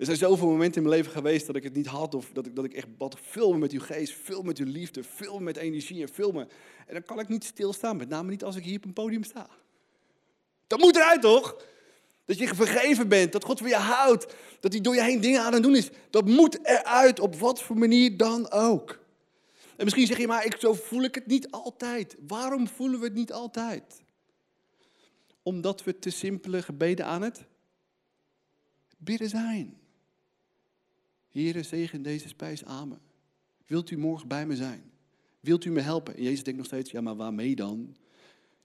[0.00, 2.14] Er zijn zoveel momenten in mijn leven geweest dat ik het niet had.
[2.14, 4.66] Of dat ik, dat ik echt bad, vul me met uw geest, vul met uw
[4.66, 6.40] liefde, vul me met energie en vul me.
[6.86, 9.24] En dan kan ik niet stilstaan, met name niet als ik hier op een podium
[9.24, 9.48] sta.
[10.66, 11.64] Dat moet eruit toch?
[12.24, 15.42] Dat je vergeven bent, dat God van je houdt, dat hij door je heen dingen
[15.42, 15.90] aan het doen is.
[16.10, 18.98] Dat moet eruit, op wat voor manier dan ook.
[19.76, 22.16] En misschien zeg je, maar ik, zo voel ik het niet altijd.
[22.26, 24.02] Waarom voelen we het niet altijd?
[25.42, 27.44] Omdat we te simpele gebeden aan het
[28.98, 29.78] bidden zijn.
[31.30, 33.00] Heere, zegen deze spijs aan
[33.66, 34.90] Wilt u morgen bij me zijn?
[35.40, 36.16] Wilt u me helpen?
[36.16, 37.96] En Jezus denkt nog steeds, ja, maar waarmee dan?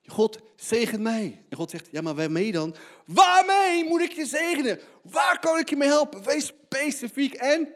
[0.05, 1.43] God, zegen mij.
[1.49, 2.75] En God zegt, ja, maar waarmee dan?
[3.05, 4.79] Waarmee moet ik je zegenen?
[5.01, 6.23] Waar kan ik je mee helpen?
[6.23, 7.67] Wees specifiek en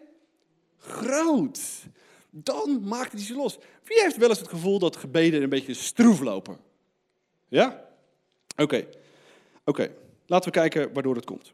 [0.77, 1.59] groot.
[2.29, 3.57] Dan maakt hij ze los.
[3.83, 6.59] Wie heeft wel eens het gevoel dat gebeden een beetje stroef lopen?
[7.47, 7.85] Ja?
[8.57, 8.87] Oké.
[9.65, 9.91] Oké,
[10.25, 11.53] laten we kijken waardoor dat komt.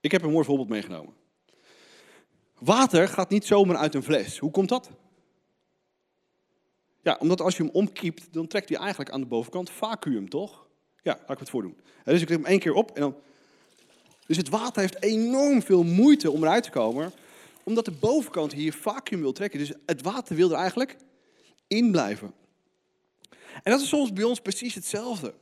[0.00, 1.14] Ik heb een mooi voorbeeld meegenomen.
[2.58, 4.38] Water gaat niet zomaar uit een fles.
[4.38, 4.90] Hoe komt dat?
[7.02, 10.66] Ja, omdat als je hem omkiept, dan trekt hij eigenlijk aan de bovenkant vacuüm, toch?
[11.02, 11.76] Ja, laat ik het voordoen.
[12.04, 13.16] Dus ik leg hem één keer op en dan...
[14.26, 17.12] Dus het water heeft enorm veel moeite om eruit te komen,
[17.62, 19.58] omdat de bovenkant hier vacuüm wil trekken.
[19.58, 20.96] Dus het water wil er eigenlijk
[21.66, 22.32] in blijven.
[23.62, 25.34] En dat is soms bij ons precies hetzelfde.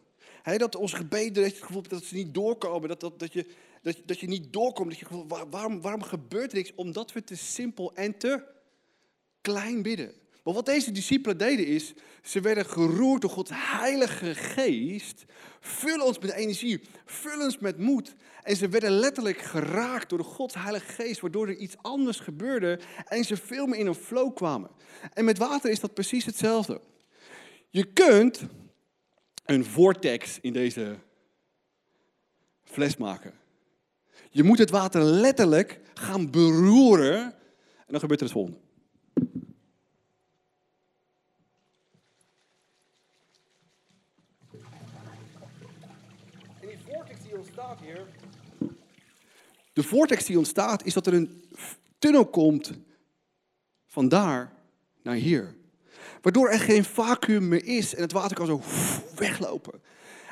[0.42, 3.46] dat onze gebeden, dat het gevoel dat ze niet doorkomen, dat, dat, dat, je,
[3.86, 4.90] dat, dat je niet doorkomt.
[4.90, 6.74] Dat je, waarom, waarom gebeurt er niks?
[6.74, 8.42] Omdat we te simpel en te
[9.40, 10.12] klein bidden.
[10.44, 15.24] Maar wat deze discipelen deden is, ze werden geroerd door Gods heilige geest.
[15.60, 18.14] Vul ons met energie, vul ons met moed.
[18.42, 22.80] En ze werden letterlijk geraakt door de Gods heilige geest, waardoor er iets anders gebeurde
[23.04, 24.70] en ze veel meer in een flow kwamen.
[25.12, 26.80] En met water is dat precies hetzelfde.
[27.70, 28.42] Je kunt
[29.44, 30.98] een vortex in deze
[32.64, 33.44] fles maken.
[34.36, 37.22] Je moet het water letterlijk gaan beroeren
[37.76, 38.58] en dan gebeurt er het volgende.
[46.60, 48.06] En die vortex die ontstaat hier.
[49.72, 51.44] De vortex die ontstaat is dat er een
[51.98, 52.72] tunnel komt
[53.86, 54.52] van daar
[55.02, 55.54] naar hier.
[56.22, 58.60] Waardoor er geen vacuüm meer is en het water kan zo
[59.14, 59.80] weglopen.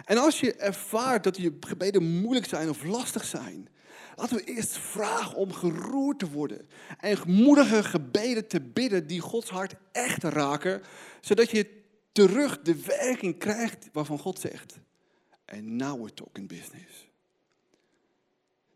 [0.05, 3.69] En als je ervaart dat je gebeden moeilijk zijn of lastig zijn,
[4.17, 6.69] laten we eerst vragen om geroerd te worden.
[6.99, 10.83] En moedige gebeden te bidden die Gods hart echt raken,
[11.21, 14.79] zodat je terug de werking krijgt waarvan God zegt.
[15.45, 17.09] En now we're talking business.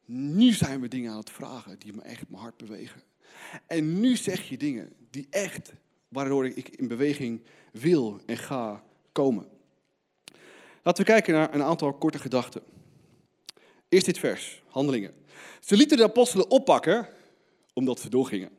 [0.05, 3.03] Nu zijn we dingen aan het vragen die me echt mijn hart bewegen.
[3.67, 5.73] En nu zeg je dingen die echt,
[6.09, 9.49] waardoor ik in beweging wil en ga komen.
[10.83, 12.63] Laten we kijken naar een aantal korte gedachten.
[13.89, 15.15] Eerst dit vers, handelingen.
[15.61, 17.09] Ze lieten de apostelen oppakken
[17.73, 18.51] omdat ze doorgingen.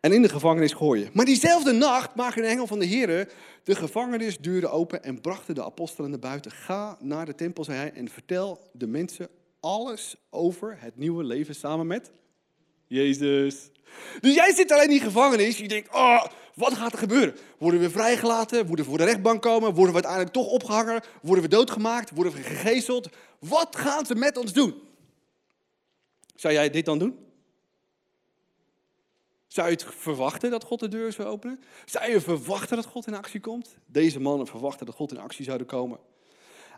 [0.00, 1.10] En in de gevangenis gooien.
[1.12, 3.32] Maar diezelfde nacht maakte een engel van de Heer
[3.64, 6.50] de gevangenisdeuren open en brachten de apostelen naar buiten.
[6.50, 9.28] Ga naar de tempel, zei hij, en vertel de mensen
[9.60, 12.10] alles over het nieuwe leven samen met
[12.92, 13.70] Jezus.
[14.20, 15.58] Dus jij zit alleen in die gevangenis.
[15.58, 16.24] Je denkt, oh,
[16.54, 17.36] wat gaat er gebeuren?
[17.58, 18.66] Worden we vrijgelaten?
[18.66, 19.74] Worden we voor de rechtbank komen?
[19.74, 21.02] Worden we uiteindelijk toch opgehangen?
[21.22, 22.10] Worden we doodgemaakt?
[22.10, 23.08] Worden we gegezeld?
[23.38, 24.74] Wat gaan ze met ons doen?
[26.34, 27.18] Zou jij dit dan doen?
[29.46, 31.60] Zou je het verwachten dat God de deur zou openen?
[31.84, 33.76] Zou je verwachten dat God in actie komt?
[33.86, 35.98] Deze mannen verwachten dat God in actie zouden komen.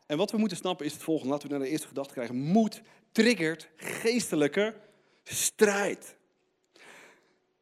[0.07, 1.33] En wat we moeten snappen is het volgende.
[1.33, 2.37] Laten we naar de eerste gedachte krijgen.
[2.37, 4.75] Moed triggert geestelijke
[5.25, 6.17] strijd.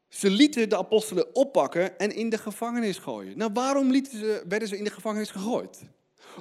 [0.07, 3.37] Ze lieten de apostelen oppakken en in de gevangenis gooien.
[3.37, 5.81] Nou, waarom lieten ze, werden ze in de gevangenis gegooid?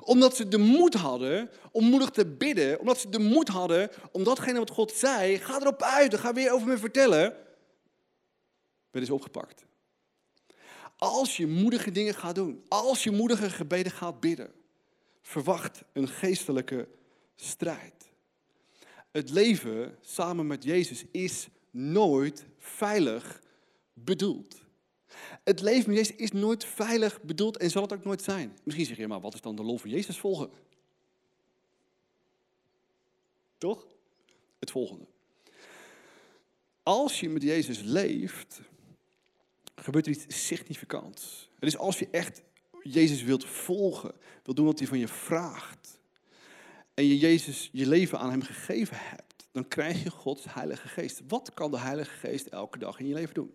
[0.00, 2.80] Omdat ze de moed hadden om moedig te bidden.
[2.80, 6.52] Omdat ze de moed hadden om datgene wat God zei, ga erop uit, ga weer
[6.52, 7.36] over me vertellen.
[8.90, 9.64] Werden ze opgepakt.
[10.96, 14.52] Als je moedige dingen gaat doen, als je moedige gebeden gaat bidden,
[15.22, 16.88] verwacht een geestelijke
[17.36, 18.11] strijd.
[19.12, 23.42] Het leven samen met Jezus is nooit veilig
[23.92, 24.64] bedoeld.
[25.44, 28.58] Het leven met Jezus is nooit veilig bedoeld en zal het ook nooit zijn.
[28.62, 30.50] Misschien zeg je, maar wat is dan de lol van Jezus volgen?
[33.58, 33.86] Toch?
[34.58, 35.06] Het volgende.
[36.82, 38.60] Als je met Jezus leeft,
[39.74, 41.48] gebeurt er iets significants.
[41.54, 42.42] Het is als je echt
[42.82, 46.00] Jezus wilt volgen, wilt doen wat hij van je vraagt,
[47.02, 51.22] en je Jezus je leven aan hem gegeven hebt, dan krijg je Gods Heilige Geest.
[51.28, 53.50] Wat kan de Heilige Geest elke dag in je leven doen?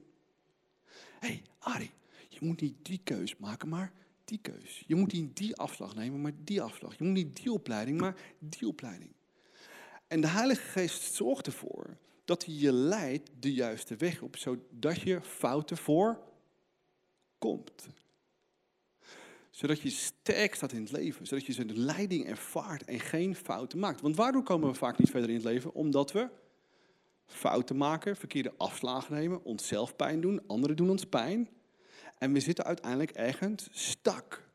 [1.20, 1.92] Hé, hey, Ari,
[2.28, 3.94] je moet niet die keus maken, maar
[4.26, 4.84] die keus.
[4.88, 6.98] Je moet niet die afslag nemen, maar die afslag.
[6.98, 9.12] Je moet niet die opleiding, maar die opleiding.
[10.08, 15.02] En de Heilige Geest zorgt ervoor dat hij je leidt de juiste weg op, zodat
[15.02, 16.28] je fouten voorkomt
[19.58, 21.26] zodat je sterk staat in het leven.
[21.26, 24.02] Zodat je zijn leiding ervaart en geen fouten maakt.
[24.02, 25.74] Want waardoor komen we vaak niet verder in het leven?
[25.74, 26.30] Omdat we
[27.26, 31.50] fouten maken, verkeerde afslagen nemen, onszelf pijn doen, anderen doen ons pijn.
[32.18, 34.47] En we zitten uiteindelijk ergens stak.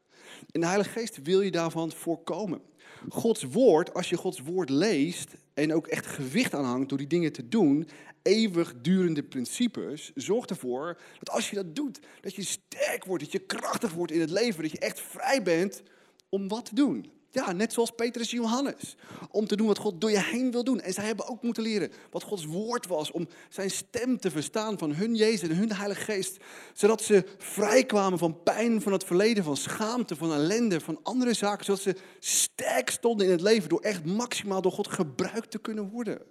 [0.51, 2.61] En de Heilige Geest wil je daarvan voorkomen.
[3.09, 7.33] Gods woord, als je Gods woord leest en ook echt gewicht aanhangt door die dingen
[7.33, 7.89] te doen,
[8.23, 13.39] eeuwigdurende principes, zorgt ervoor dat als je dat doet, dat je sterk wordt, dat je
[13.39, 15.83] krachtig wordt in het leven, dat je echt vrij bent
[16.29, 17.11] om wat te doen.
[17.35, 18.97] Ja, net zoals Petrus en Johannes.
[19.31, 20.81] Om te doen wat God door je heen wil doen.
[20.81, 23.11] En zij hebben ook moeten leren wat Gods woord was.
[23.11, 26.37] Om zijn stem te verstaan van hun Jezus en hun Heilige Geest.
[26.73, 31.65] Zodat ze vrijkwamen van pijn van het verleden, van schaamte, van ellende, van andere zaken.
[31.65, 35.89] Zodat ze sterk stonden in het leven door echt maximaal door God gebruikt te kunnen
[35.89, 36.23] worden.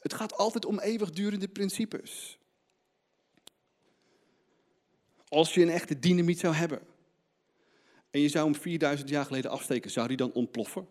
[0.00, 2.38] Het gaat altijd om eeuwigdurende principes.
[5.28, 6.94] Als je een echte dynamiet zou hebben
[8.16, 10.86] en je zou hem 4000 jaar geleden afsteken, zou die dan ontploffen?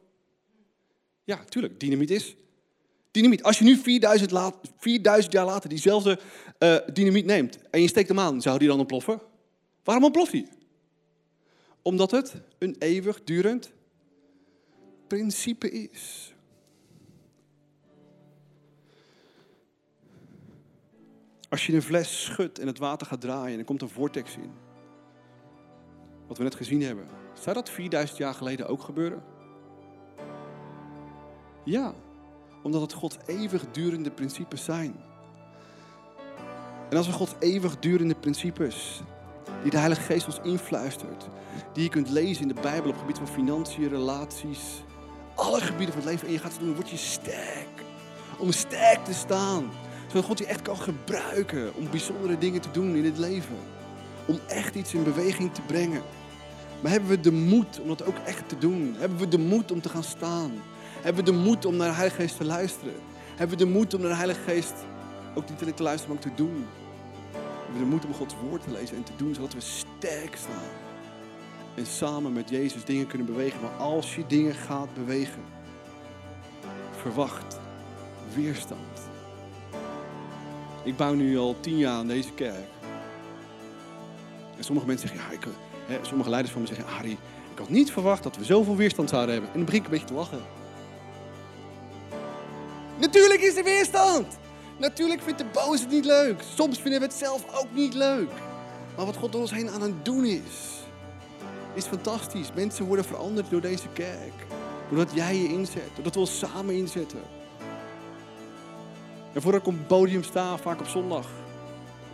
[1.23, 2.35] Ja, tuurlijk, dynamiet is
[3.15, 3.43] dynamiet.
[3.43, 4.31] Als je nu 4000,
[4.77, 6.19] 4000 jaar later diezelfde
[6.59, 9.21] uh, dynamiet neemt en je steekt hem aan, zou die dan ontploffen?
[9.83, 10.47] Waarom ontploft hij?
[11.81, 13.71] Omdat het een eeuwigdurend
[15.07, 16.33] principe is.
[21.49, 24.35] Als je een fles schudt en het water gaat draaien en er komt een vortex
[24.35, 24.64] in.
[26.27, 27.05] Wat we net gezien hebben.
[27.33, 29.23] Zou dat 4000 jaar geleden ook gebeuren?
[31.63, 31.93] Ja,
[32.63, 34.95] omdat het Gods eeuwigdurende principes zijn.
[36.89, 39.01] En als we Gods eeuwigdurende principes,
[39.61, 41.27] die de Heilige Geest ons influistert,
[41.73, 44.83] die je kunt lezen in de Bijbel op gebied van financiën, relaties,
[45.35, 47.83] alle gebieden van het leven, en je gaat ze doen, word je sterk.
[48.39, 49.69] Om sterk te staan.
[50.07, 53.55] Zodat God je echt kan gebruiken om bijzondere dingen te doen in het leven.
[54.25, 56.01] Om echt iets in beweging te brengen.
[56.81, 58.95] Maar hebben we de moed om dat ook echt te doen?
[58.97, 60.51] Hebben we de moed om te gaan staan?
[61.01, 62.93] Hebben we de moed om naar de Heilige Geest te luisteren?
[63.35, 64.73] Hebben we de moed om naar de Heilige Geest
[65.35, 66.65] ook niet alleen te luisteren, maar ook te doen?
[67.31, 70.35] Hebben we de moed om Gods woord te lezen en te doen, zodat we sterk
[70.35, 70.83] staan?
[71.75, 73.61] En samen met Jezus dingen kunnen bewegen.
[73.61, 75.43] Maar als je dingen gaat bewegen,
[77.01, 77.59] verwacht
[78.35, 78.99] weerstand.
[80.83, 82.67] Ik bouw nu al tien jaar aan deze kerk.
[84.57, 85.47] En sommige mensen zeggen, ja, ik,
[85.85, 87.17] hè, sommige leiders van me zeggen, Harry,
[87.51, 89.51] Ik had niet verwacht dat we zoveel weerstand zouden hebben.
[89.51, 90.41] En dan begin ik een beetje te lachen.
[92.99, 94.37] Natuurlijk is er weerstand.
[94.77, 96.43] Natuurlijk vindt de boze het niet leuk.
[96.55, 98.29] Soms vinden we het zelf ook niet leuk.
[98.95, 100.83] Maar wat God door ons heen aan het doen is,
[101.73, 102.53] is fantastisch.
[102.53, 104.33] Mensen worden veranderd door deze kerk.
[104.89, 105.89] Doordat jij je inzet.
[105.95, 107.21] Doordat we ons samen inzetten.
[109.33, 111.27] En voordat ik op het podium sta, vaak op zondag,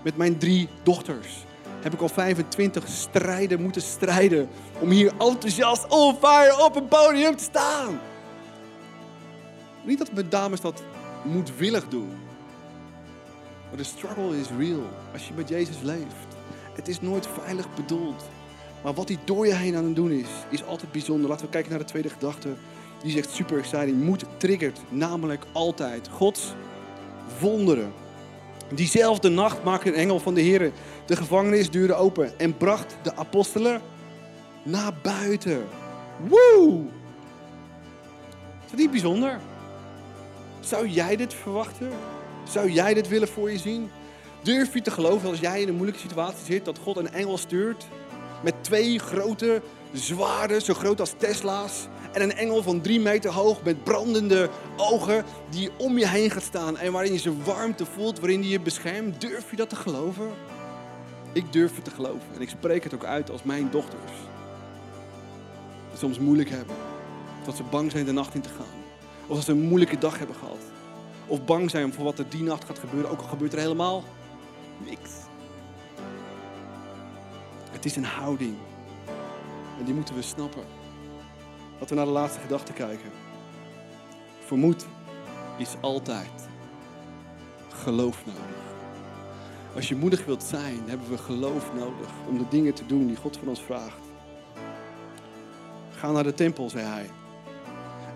[0.04, 1.45] met mijn drie dochters,
[1.82, 7.36] heb ik al 25 strijden moeten strijden om hier enthousiast on fire op een podium
[7.36, 8.00] te staan.
[9.84, 10.84] Niet dat mijn dames dat
[11.24, 12.10] moedwillig doen.
[13.67, 16.28] Maar de struggle is real als je met Jezus leeft.
[16.74, 18.30] Het is nooit veilig bedoeld.
[18.84, 21.30] Maar wat hij door je heen aan het doen is, is altijd bijzonder.
[21.30, 22.50] Laten we kijken naar de tweede gedachte.
[23.04, 24.04] Die zegt super exciting.
[24.04, 26.54] Moed triggert namelijk altijd Gods
[27.39, 27.94] wonderen.
[28.74, 30.72] Diezelfde nacht maakte een engel van de Heer
[31.06, 33.82] de gevangenisdeuren open en bracht de apostelen
[34.64, 35.68] naar buiten.
[36.28, 36.82] Woe!
[38.64, 39.40] Is dat niet bijzonder?
[40.60, 41.92] Zou jij dit verwachten?
[42.50, 43.92] Zou jij dit willen voor je zien?
[44.44, 47.38] Durf je te geloven als jij in een moeilijke situatie zit dat God een engel
[47.38, 47.88] stuurt
[48.44, 49.62] met twee grote
[49.94, 55.26] zwaarden, zo groot als Tesla's, en een engel van drie meter hoog met brandende ogen
[55.50, 58.60] die om je heen gaat staan en waarin je zijn warmte voelt, waarin hij je
[58.60, 59.22] beschermt.
[59.22, 60.32] Durf je dat te geloven?
[61.34, 64.12] Ik durf het te geloven en ik spreek het ook uit als mijn dochters.
[65.98, 66.76] Soms moeilijk hebben.
[67.46, 68.80] Dat ze bang zijn de nacht in te gaan.
[69.28, 70.58] Of dat ze een moeilijke dag hebben gehad.
[71.28, 74.04] Of bang zijn voor wat er die nacht gaat gebeuren, ook al gebeurt er helemaal
[74.86, 75.10] niks.
[77.72, 78.56] Het is een houding.
[79.80, 80.63] En die moeten we snappen.
[81.72, 83.12] Laten we naar de laatste gedachte kijken.
[84.46, 84.86] Voor moed
[85.58, 86.50] is altijd
[87.70, 88.61] geloof nodig.
[89.75, 93.15] Als je moedig wilt zijn, hebben we geloof nodig om de dingen te doen die
[93.15, 94.01] God van ons vraagt.
[95.91, 97.10] Ga naar de tempel, zei hij.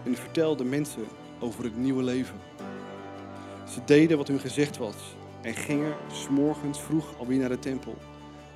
[0.03, 1.05] En vertel de mensen
[1.39, 2.35] over het nieuwe leven.
[3.69, 4.95] Ze deden wat hun gezegd was
[5.41, 7.95] en gingen s'morgens vroeg alweer naar de tempel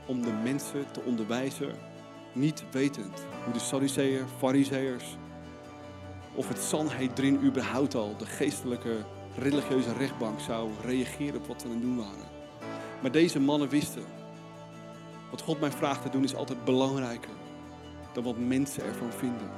[0.05, 1.75] om de mensen te onderwijzen,
[2.33, 5.17] niet wetend hoe de Sadduceeën, Fariseërs
[6.35, 8.95] of het Sanhedrin überhaupt al, de geestelijke
[9.37, 12.28] religieuze rechtbank, zou reageren op wat ze aan het doen waren.
[13.01, 14.03] Maar deze mannen wisten,
[15.29, 17.31] wat God mij vraagt te doen is altijd belangrijker
[18.13, 19.49] dan wat mensen ervan vinden.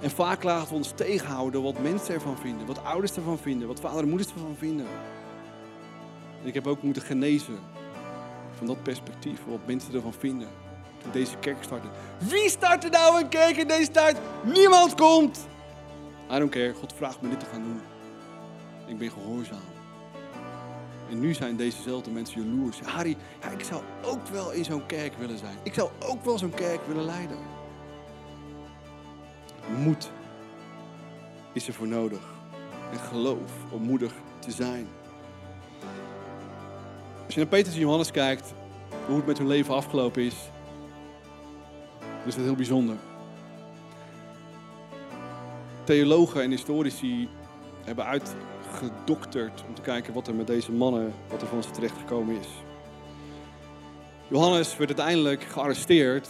[0.00, 3.80] En vaak laten we ons tegenhouden wat mensen ervan vinden, wat ouders ervan vinden, wat
[3.80, 4.86] vader en moeders ervan vinden.
[6.42, 7.58] En ik heb ook moeten genezen
[8.56, 10.48] van dat perspectief, wat mensen ervan vinden.
[11.02, 11.88] Toen deze kerk startte.
[12.18, 14.18] Wie start er nou een kerk in deze tijd?
[14.54, 15.46] Niemand komt!
[16.30, 17.80] I don't care, God vraagt me dit te gaan doen.
[18.86, 19.73] Ik ben gehoorzaam.
[21.10, 22.80] En nu zijn dezezelfde mensen jaloers.
[22.80, 25.56] Harry, ja, ik zou ook wel in zo'n kerk willen zijn.
[25.62, 27.38] Ik zou ook wel zo'n kerk willen leiden.
[29.78, 30.10] Moed
[31.52, 32.32] is er voor nodig.
[32.92, 34.86] En geloof om moedig te zijn.
[37.24, 38.54] Als je naar Petrus en Johannes kijkt,
[39.06, 40.36] hoe het met hun leven afgelopen is,
[42.00, 42.96] dan is dat heel bijzonder.
[45.84, 47.28] Theologen en historici
[47.84, 48.04] hebben
[48.82, 52.48] uitgedokterd om te kijken wat er met deze mannen, wat er van ze terechtgekomen is.
[54.28, 56.28] Johannes werd uiteindelijk gearresteerd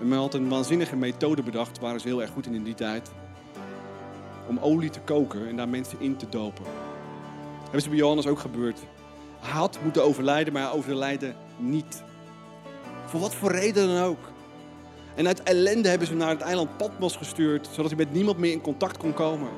[0.00, 2.74] en men had een waanzinnige methode bedacht, waren ze heel erg goed in in die
[2.74, 3.10] tijd,
[4.48, 6.64] om olie te koken en daar mensen in te dopen.
[6.64, 8.78] Dat hebben ze bij Johannes ook gebeurd.
[9.40, 12.02] Hij had moeten overlijden, maar hij overlijden niet.
[13.06, 14.32] Voor wat voor reden dan ook.
[15.14, 18.38] En uit ellende hebben ze hem naar het eiland Patmos gestuurd, zodat hij met niemand
[18.38, 19.48] meer in contact kon komen.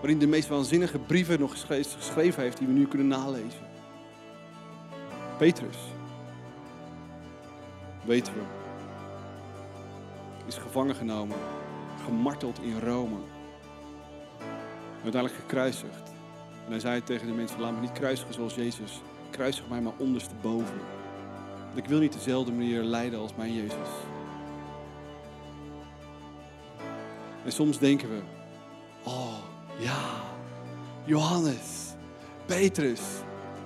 [0.00, 1.66] Waarin de meest waanzinnige brieven nog
[1.98, 3.66] geschreven heeft die we nu kunnen nalezen.
[5.38, 5.76] Petrus,
[8.04, 8.40] weten we,
[10.46, 11.36] is gevangen genomen,
[12.04, 13.16] gemarteld in Rome.
[15.02, 16.12] Uiteindelijk gekruisigd.
[16.64, 19.00] En hij zei tegen de mensen, laat me niet kruisigen zoals Jezus.
[19.30, 20.80] Kruisig mij maar ondersteboven.
[21.74, 23.88] Ik wil niet dezelfde manier lijden als mijn Jezus.
[27.44, 28.20] En soms denken we,
[29.04, 29.47] oh
[29.78, 29.98] ja,
[31.04, 31.94] Johannes,
[32.46, 33.00] Petrus,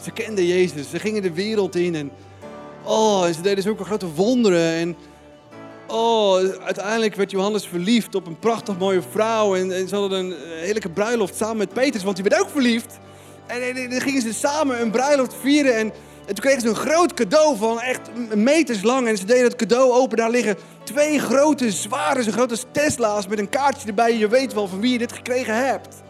[0.02, 2.10] ze kenden Jezus, ze gingen de wereld in en
[2.84, 4.96] oh, ze deden zulke grote wonderen en
[5.86, 10.34] oh, uiteindelijk werd Johannes verliefd op een prachtig mooie vrouw en, en ze hadden een
[10.60, 12.98] heerlijke bruiloft samen met Petrus, want die werd ook verliefd.
[13.46, 15.92] En, dan gingen ze samen een bruiloft vieren en
[16.26, 18.00] en toen kregen ze een groot cadeau van echt
[18.34, 19.08] meters lang.
[19.08, 20.16] En ze deden het cadeau open.
[20.16, 24.18] Daar liggen twee grote, zware, zo groot als Tesla's met een kaartje erbij.
[24.18, 26.01] Je weet wel van wie je dit gekregen hebt.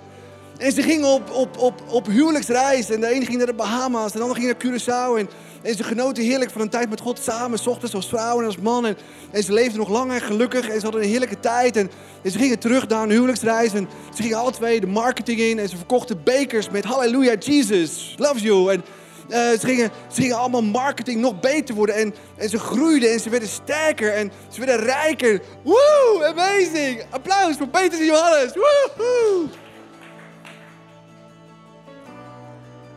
[0.62, 2.90] En ze gingen op, op, op, op huwelijksreis.
[2.90, 5.18] En de ene ging naar de Bahama's, en de ander ging naar Curaçao.
[5.18, 5.28] En,
[5.62, 8.46] En ze genoten heerlijk van een tijd met God samen, s ochtends als vrouw en
[8.46, 8.86] als man.
[8.86, 11.76] En, ze leefden nog lang en gelukkig en ze hadden een heerlijke tijd.
[11.76, 11.90] En,
[12.30, 15.58] ze gingen terug naar een huwelijksreis en ze gingen alle twee de marketing in.
[15.58, 18.72] En ze verkochten bekers met Halleluja, Jesus loves you.
[18.72, 18.84] En
[19.28, 21.94] eh, ze, gingen, ze gingen allemaal marketing nog beter worden.
[21.94, 25.40] En, en ze groeiden en ze werden sterker en ze werden rijker.
[25.62, 27.02] Woe, amazing!
[27.10, 28.52] Applaus voor Petrus en Johannes.
[28.54, 29.61] Woehoe!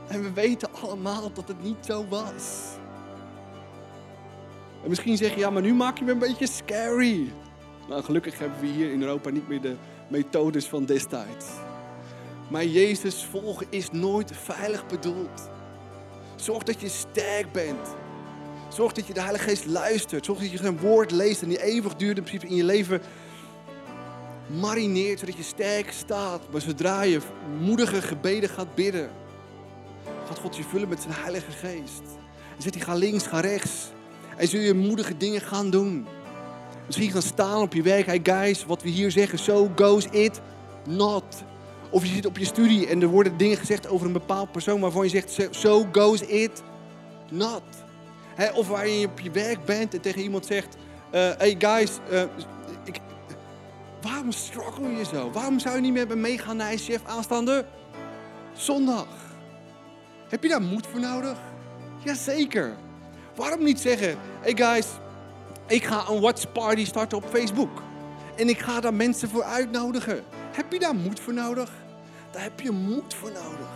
[0.07, 2.63] En we weten allemaal dat het niet zo was.
[4.83, 7.31] En misschien zeg je, ja, maar nu maak je me een beetje scary.
[7.89, 9.75] Nou, gelukkig hebben we hier in Europa niet meer de
[10.07, 11.45] methodes van destijds.
[12.49, 15.49] Maar Jezus volgen is nooit veilig bedoeld.
[16.35, 17.95] Zorg dat je sterk bent.
[18.69, 20.25] Zorg dat je de Heilige Geest luistert.
[20.25, 23.01] Zorg dat je zijn woord leest en die eeuwig duurt in principe in je leven
[24.47, 26.41] marineert, zodat je sterk staat.
[26.51, 27.19] Maar zodra je
[27.59, 29.09] moedige gebeden gaat bidden,
[30.25, 32.01] gaat God je vullen met zijn Heilige Geest.
[32.55, 33.91] En zegt hij, ga links, ga rechts.
[34.37, 36.07] En zul je moedige dingen gaan doen.
[36.85, 38.05] Misschien gaan staan op je werk.
[38.05, 40.41] Hey guys, wat we hier zeggen, so goes it
[40.87, 41.43] not.
[41.89, 44.79] Of je zit op je studie en er worden dingen gezegd over een bepaald persoon
[44.79, 46.63] waarvan je zegt, so goes it
[47.31, 47.63] not.
[48.53, 52.21] of waar je op je werk bent en tegen iemand zegt, uh, hey guys, uh,
[52.83, 52.99] ik,
[54.01, 55.31] waarom struggle je zo?
[55.31, 57.65] Waarom zou je niet meer meegaan naar chef aanstaande
[58.53, 59.24] zondag?
[60.27, 61.37] Heb je daar moed voor nodig?
[62.03, 62.75] Jazeker.
[63.35, 64.87] Waarom niet zeggen, hey guys,
[65.67, 67.81] ik ga een watch party starten op Facebook.
[68.35, 70.23] En ik ga daar mensen voor uitnodigen.
[70.51, 71.71] Heb je daar moed voor nodig?
[72.31, 73.69] Daar heb je moed voor nodig.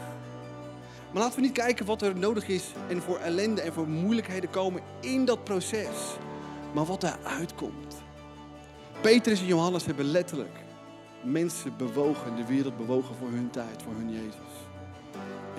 [1.12, 4.50] Maar laten we niet kijken wat er nodig is en voor ellende en voor moeilijkheden
[4.50, 6.18] komen in dat proces.
[6.74, 7.95] Maar wat eruit komt.
[9.02, 10.68] Petrus en Johannes hebben letterlijk
[11.24, 14.49] mensen bewogen, de wereld bewogen voor hun tijd, voor hun Jezus.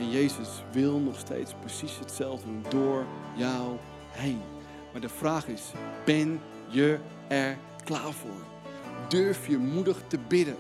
[0.00, 3.76] En Jezus wil nog steeds precies hetzelfde doen door jou
[4.10, 4.40] heen.
[4.92, 5.62] Maar de vraag is,
[6.04, 6.98] ben je
[7.28, 8.44] er klaar voor?
[9.08, 10.56] Durf je moedig te bidden?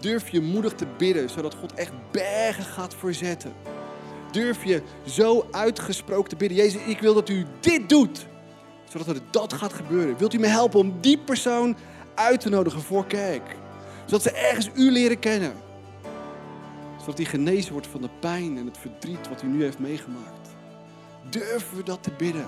[0.00, 3.52] Durf je moedig te bidden, zodat God echt bergen gaat verzetten?
[4.30, 8.26] Durf je zo uitgesproken te bidden, Jezus, ik wil dat u dit doet,
[8.88, 10.18] zodat er dat gaat gebeuren.
[10.18, 11.76] Wilt u me helpen om die persoon
[12.14, 13.56] uit te nodigen voor kerk?
[14.04, 15.52] Zodat ze ergens u leren kennen.
[17.02, 20.48] Zodat hij genezen wordt van de pijn en het verdriet wat hij nu heeft meegemaakt.
[21.30, 22.46] Durven we dat te bidden?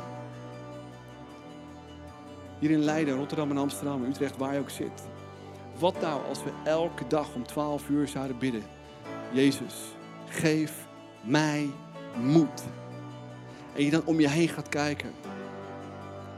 [2.59, 5.03] Hier in Leiden, Rotterdam en Amsterdam, Utrecht, waar je ook zit.
[5.79, 8.63] Wat nou als we elke dag om 12 uur zouden bidden?
[9.33, 9.75] Jezus,
[10.29, 10.87] geef
[11.21, 11.71] mij
[12.21, 12.63] moed.
[13.77, 15.13] En je dan om je heen gaat kijken.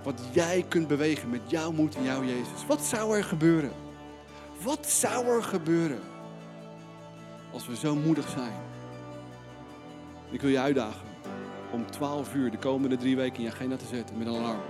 [0.02, 2.66] Wat jij kunt bewegen met jouw moed en jouw Jezus.
[2.66, 3.72] Wat zou er gebeuren?
[4.62, 6.00] Wat zou er gebeuren
[7.52, 8.52] als we zo moedig zijn?
[10.30, 11.06] Ik wil je uitdagen
[11.70, 14.60] om 12 uur de komende drie weken in je agenda te zetten met een alarm.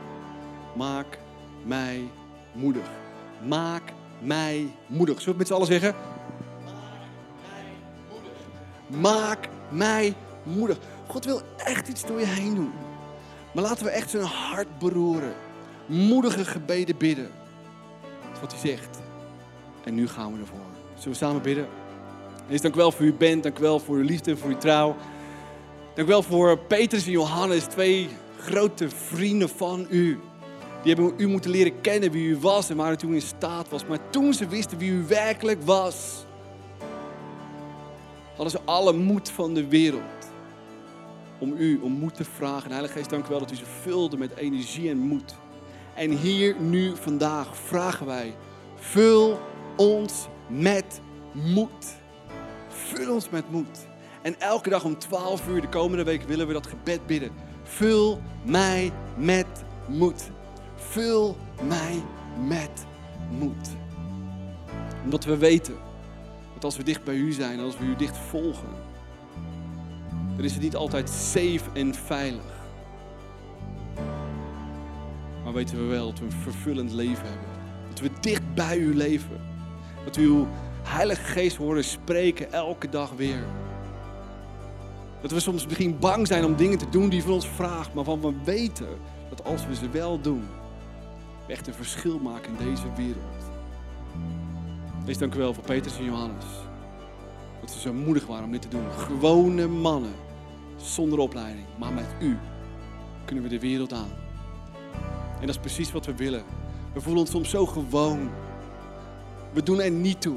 [0.74, 1.18] Maak
[1.64, 2.10] mij
[2.52, 2.90] moedig.
[3.46, 3.82] Maak
[4.18, 5.20] mij moedig.
[5.20, 5.94] Zullen we het met z'n allen zeggen?
[6.64, 7.08] Maak
[7.48, 7.72] mij
[8.10, 9.00] moedig.
[9.00, 10.78] Maak mij moedig.
[11.06, 12.72] God wil echt iets door je heen doen.
[13.52, 15.34] Maar laten we echt zijn hart beroeren.
[15.86, 17.30] Moedige gebeden bidden.
[18.00, 18.98] Dat is wat hij zegt.
[19.84, 20.58] En nu gaan we ervoor.
[20.94, 21.68] Zullen we samen bidden?
[22.50, 23.42] Eerst dank wel voor uw bent.
[23.42, 24.96] Dank wel voor uw liefde, voor uw trouw.
[25.94, 30.20] Dank wel voor Petrus en Johannes, twee grote vrienden van u.
[30.82, 33.68] Die hebben u moeten leren kennen wie u was en waar u toen in staat
[33.68, 33.86] was.
[33.86, 36.24] Maar toen ze wisten wie u werkelijk was,
[38.34, 40.02] hadden ze alle moed van de wereld
[41.38, 42.64] om u om moed te vragen.
[42.64, 45.34] En Heilige Geest, dank u wel dat u ze vulde met energie en moed.
[45.94, 48.36] En hier, nu, vandaag vragen wij,
[48.74, 49.38] vul
[49.76, 51.00] ons met
[51.32, 52.04] moed.
[52.94, 53.86] Vul ons met moed.
[54.22, 57.30] En elke dag om 12 uur de komende week willen we dat gebed bidden.
[57.62, 59.46] Vul mij met
[59.88, 60.30] moed.
[60.76, 62.02] Vul mij
[62.46, 62.86] met
[63.38, 63.68] moed.
[65.04, 65.76] Omdat we weten
[66.54, 68.68] dat als we dicht bij u zijn, als we u dicht volgen,
[70.36, 72.54] dan is het niet altijd safe en veilig.
[75.44, 77.48] Maar weten we wel dat we een vervullend leven hebben.
[77.88, 79.40] Dat we dicht bij u leven.
[80.04, 80.46] Dat we uw
[80.88, 83.44] Heilige Geest horen spreken elke dag weer.
[85.20, 88.04] Dat we soms misschien bang zijn om dingen te doen die van ons vraagt, maar
[88.04, 88.88] van we weten
[89.28, 90.44] dat als we ze wel doen,
[91.46, 93.50] we echt een verschil maken in deze wereld.
[95.04, 96.44] Wees dank u wel voor Petrus en Johannes.
[97.60, 98.90] Dat ze zo moedig waren om dit te doen.
[98.96, 100.14] Gewone mannen,
[100.76, 102.36] zonder opleiding, maar met u
[103.24, 104.10] kunnen we de wereld aan.
[105.34, 106.44] En dat is precies wat we willen.
[106.92, 108.30] We voelen ons soms zo gewoon.
[109.52, 110.36] We doen er niet toe.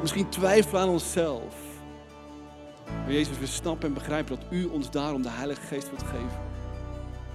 [0.00, 1.54] Misschien twijfelen aan onszelf.
[2.86, 6.40] Maar Jezus, we snappen en begrijpen dat u ons daarom de Heilige Geest wilt geven.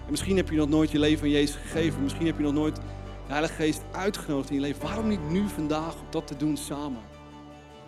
[0.05, 2.03] En misschien heb je nog nooit je leven aan Jezus gegeven.
[2.03, 2.81] Misschien heb je nog nooit de
[3.27, 4.83] Heilige Geest uitgenodigd in je leven.
[4.83, 7.01] Waarom niet nu vandaag om dat te doen samen?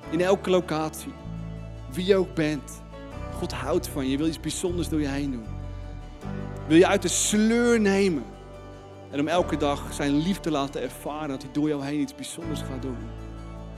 [0.10, 1.14] In elke locatie.
[1.92, 2.82] Wie je ook bent.
[3.34, 4.12] God houdt van je.
[4.12, 5.46] Je wil iets bijzonders door je heen doen.
[6.68, 8.24] Wil je uit de sleur nemen.
[9.12, 11.30] En om elke dag zijn liefde laten ervaren.
[11.30, 12.98] Dat hij door jou heen iets bijzonders gaat doen.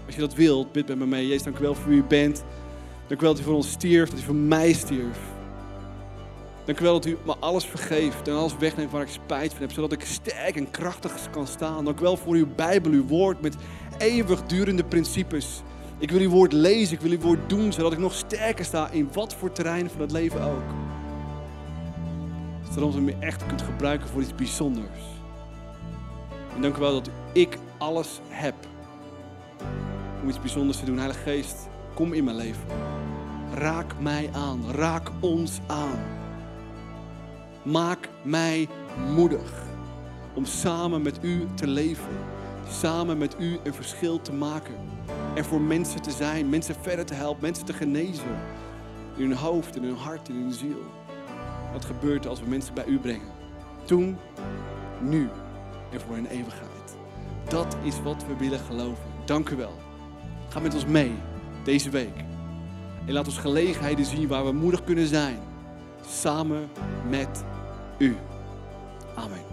[0.09, 1.27] Als je dat wilt, bid met me mee.
[1.27, 2.43] Jezus, dank u wel voor wie u bent.
[3.07, 4.09] Dank u wel dat u voor ons stierf.
[4.09, 5.19] Dat u voor mij stierf.
[6.65, 9.61] Dank u wel dat u me alles vergeeft en alles wegneemt waar ik spijt van
[9.61, 11.85] heb, zodat ik sterk en krachtig kan staan.
[11.85, 13.55] Dank u wel voor uw Bijbel, uw woord met
[13.97, 15.61] eeuwigdurende principes.
[15.97, 18.89] Ik wil uw woord lezen, ik wil uw woord doen, zodat ik nog sterker sta
[18.89, 20.63] in wat voor terrein van het leven ook.
[22.73, 24.99] Zodat u me echt kunt gebruiken voor iets bijzonders.
[26.55, 28.55] En dank u wel dat ik alles heb
[30.21, 30.97] om iets bijzonders te doen.
[30.97, 32.63] Heilige Geest, kom in mijn leven.
[33.53, 35.99] Raak mij aan, raak ons aan.
[37.63, 38.67] Maak mij
[39.15, 39.67] moedig
[40.33, 42.17] om samen met u te leven.
[42.69, 44.75] Samen met u een verschil te maken.
[45.35, 48.37] En voor mensen te zijn, mensen verder te helpen, mensen te genezen.
[49.15, 50.83] In hun hoofd, in hun hart, in hun ziel.
[51.73, 53.31] Wat gebeurt als we mensen bij u brengen?
[53.85, 54.17] Toen,
[55.01, 55.29] nu
[55.91, 56.97] en voor een eeuwigheid.
[57.47, 59.03] Dat is wat we willen geloven.
[59.25, 59.88] Dank u wel.
[60.49, 61.11] Ga met ons mee
[61.63, 62.15] deze week.
[63.05, 65.39] En laat ons gelegenheden zien waar we moedig kunnen zijn.
[66.07, 66.69] Samen
[67.09, 67.43] met
[67.97, 68.15] u.
[69.15, 69.48] Amen.